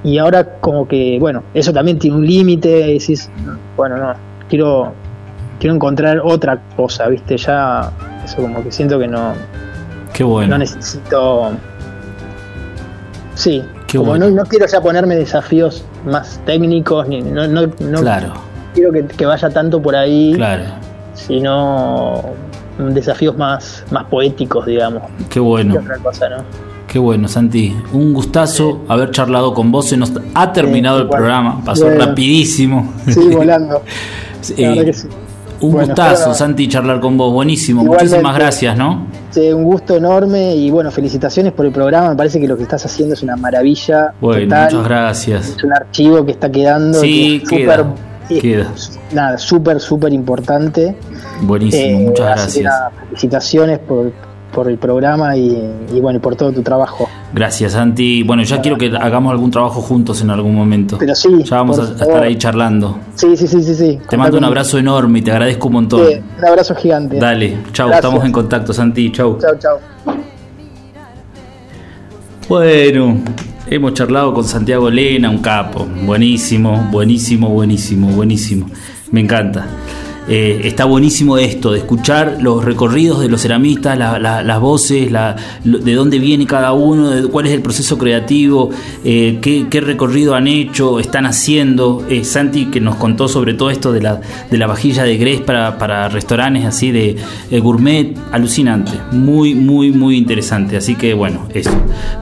[0.05, 3.31] y ahora como que, bueno, eso también tiene un límite, decís,
[3.77, 4.15] bueno, no,
[4.49, 4.93] quiero,
[5.61, 7.93] quiero encontrar otra cosa, viste, ya,
[8.25, 9.35] eso como que siento que no,
[10.13, 10.49] Qué bueno.
[10.51, 11.53] no necesito.
[13.35, 14.29] Sí, Qué como bueno.
[14.29, 18.33] no, no quiero ya ponerme desafíos más técnicos, ni no, no, no Claro,
[18.75, 20.65] quiero que, que vaya tanto por ahí, claro.
[21.15, 22.23] sino
[22.79, 25.77] desafíos más, más poéticos, digamos, Qué bueno.
[25.81, 26.39] otra cosa, ¿no?
[26.87, 27.77] Qué bueno, Santi.
[27.93, 29.87] Un gustazo haber charlado con vos.
[29.91, 31.63] Se nos ha terminado Sí, el programa.
[31.65, 32.05] Pasó Bueno.
[32.05, 32.93] rapidísimo.
[33.07, 33.77] Sí, volando.
[33.77, 35.09] Eh, La verdad que sí.
[35.61, 37.33] Un Bueno, gustazo, Santi, charlar con vos.
[37.33, 37.85] Buenísimo.
[37.85, 39.07] Muchísimas gracias, ¿no?
[39.31, 42.11] Sí, un gusto enorme y bueno, felicitaciones por el programa.
[42.11, 44.15] Me parece que lo que estás haciendo es una maravilla.
[44.21, 44.65] Bueno, total.
[44.73, 45.49] muchas gracias.
[45.57, 46.99] Es un archivo que está quedando.
[47.01, 47.95] Sí, que queda,
[48.31, 48.65] eh.
[49.13, 50.97] Nada, súper, súper importante.
[51.43, 52.65] Buenísimo, Eh, muchas que gracias.
[52.65, 54.13] nada, felicitaciones por,
[54.51, 55.59] por el programa y,
[55.93, 57.09] y bueno, por todo tu trabajo.
[57.33, 58.23] Gracias, Santi.
[58.23, 60.99] Bueno, ya quiero que hagamos algún trabajo juntos en algún momento.
[60.99, 62.99] Pero sí, Ya vamos a, estar ahí charlando.
[63.15, 63.75] Sí, sí, sí, sí.
[63.75, 63.99] sí.
[64.09, 66.07] Te mando un abrazo enorme y te agradezco un montón.
[66.07, 67.19] Sí, un abrazo gigante.
[67.19, 69.13] Dale, chau, estamos en contacto, Santi.
[69.13, 69.39] Chau.
[69.41, 69.79] Chao, chao.
[72.49, 73.19] Bueno,
[73.69, 75.87] hemos charlado con Santiago Lena, un capo.
[76.05, 78.67] Buenísimo, buenísimo, buenísimo, buenísimo.
[79.13, 79.67] Me encanta.
[80.29, 85.11] Eh, está buenísimo esto, de escuchar los recorridos de los ceramistas, la- la- las voces,
[85.11, 88.71] la- de dónde viene cada uno, de cuál es el proceso creativo,
[89.05, 92.05] eh, qué, recorrido han hecho, están haciendo.
[92.09, 95.41] Eh, Santi que nos contó sobre todo esto de la, de la vajilla de Grés
[95.41, 96.91] para, para restaurantes así
[97.51, 100.77] de gourmet, alucinante, muy, muy, muy interesante.
[100.77, 101.71] Así que bueno, eso.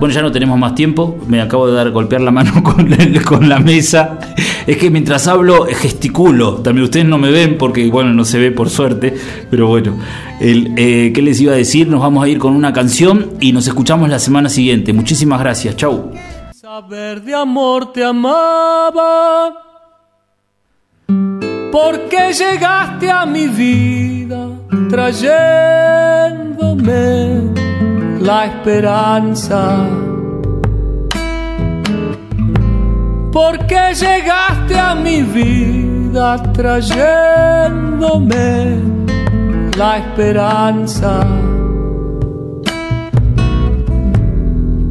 [0.00, 2.88] Bueno, ya no tenemos más tiempo, me acabo de dar golpear la mano con,
[3.24, 4.18] con la mesa.
[4.66, 8.50] Es que mientras hablo gesticulo, también ustedes no me ven porque bueno, no se ve
[8.50, 9.14] por suerte,
[9.50, 9.98] pero bueno,
[10.40, 11.88] el, eh, ¿qué les iba a decir?
[11.88, 14.92] Nos vamos a ir con una canción y nos escuchamos la semana siguiente.
[14.92, 16.10] Muchísimas gracias, chau.
[16.52, 19.54] Saber de amor te amaba,
[21.72, 24.48] porque llegaste a mi vida
[24.88, 26.28] trayéndome
[28.20, 29.88] la esperanza.
[33.38, 35.87] porque llegaste a mi vida
[36.52, 38.10] trayéndome
[39.76, 41.20] la esperanza.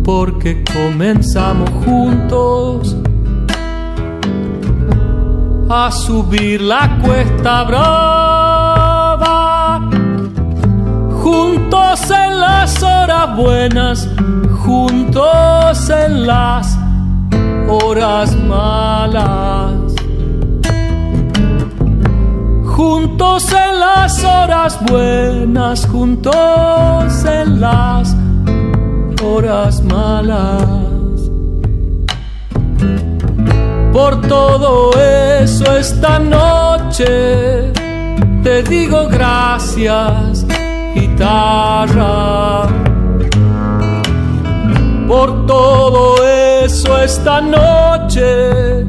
[0.05, 2.95] Porque comenzamos juntos
[5.69, 9.19] a subir la cuesta brava,
[11.21, 14.09] juntos en las horas buenas,
[14.63, 16.79] juntos en las
[17.67, 19.86] horas malas.
[22.77, 28.15] Juntos en las horas buenas, juntos en las
[29.23, 31.31] horas malas.
[33.91, 37.73] Por todo eso esta noche
[38.43, 40.45] te digo gracias,
[40.93, 42.67] guitarra.
[45.07, 48.85] Por todo eso esta noche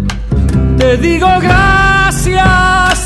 [0.76, 2.97] te digo gracias,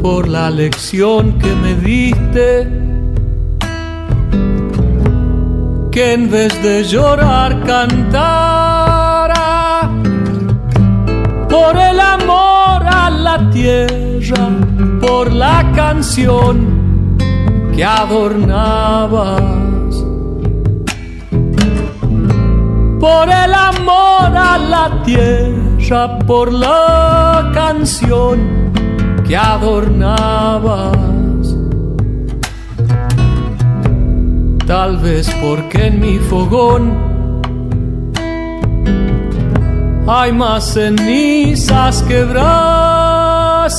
[0.00, 2.66] por la lección que me diste,
[5.90, 8.97] que en vez de llorar cantara
[11.58, 14.48] por el amor a la tierra,
[15.00, 16.54] por la canción
[17.74, 19.42] que adornabas.
[23.00, 28.36] Por el amor a la tierra, por la canción
[29.26, 30.96] que adornabas.
[34.66, 37.07] Tal vez porque en mi fogón
[40.08, 43.78] hay más cenizas que brasas.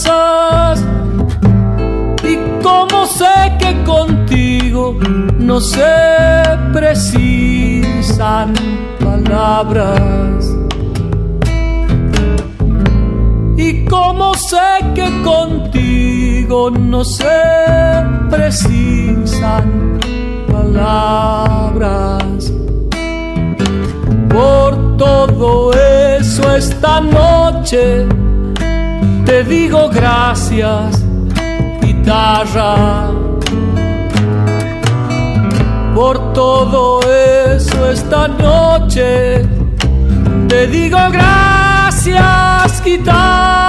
[2.23, 4.95] Y como sé que contigo
[5.39, 5.81] no se
[6.71, 8.53] precisan
[9.03, 10.55] palabras.
[13.57, 14.57] Y como sé
[14.93, 17.25] que contigo no se
[18.29, 19.99] precisan
[20.51, 22.19] palabras.
[24.29, 28.05] Por todo eso esta noche
[29.25, 31.01] te digo gracias,
[31.81, 33.11] guitarra.
[35.95, 39.47] Por todo eso esta noche
[40.49, 43.68] te digo gracias, guitarra.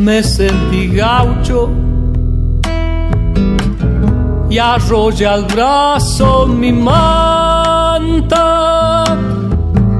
[0.00, 1.70] Me sentí gaucho
[4.48, 8.34] y arrolla al brazo mi manta,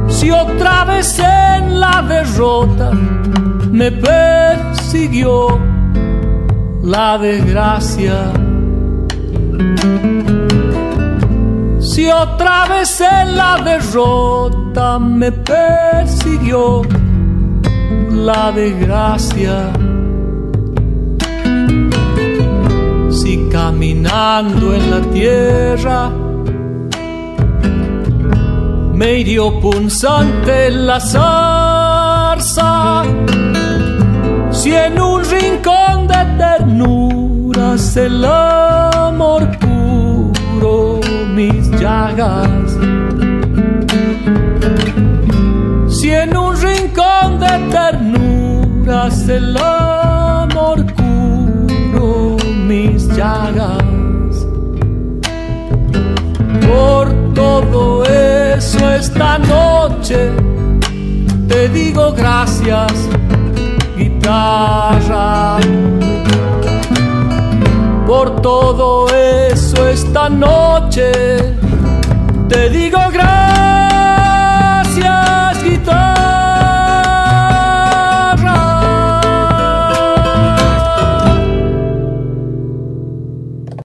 [0.09, 2.93] si otra vez en la derrota
[3.71, 5.59] me persiguió
[6.83, 8.33] la desgracia.
[11.79, 16.83] Si otra vez en la derrota me persiguió
[18.11, 19.71] la desgracia.
[23.51, 26.11] Caminando en la tierra
[29.01, 33.03] me hirió punzante la zarza,
[34.51, 41.01] si en un rincón de ternuras el amor curó
[41.35, 42.77] mis llagas.
[45.89, 49.80] Si en un rincón de ternuras el amor
[56.67, 60.31] Por todo eso esta noche
[61.47, 62.95] te digo gracias,
[63.95, 65.59] guitarra.
[68.07, 71.13] Por todo eso esta noche
[72.49, 73.60] te digo gracias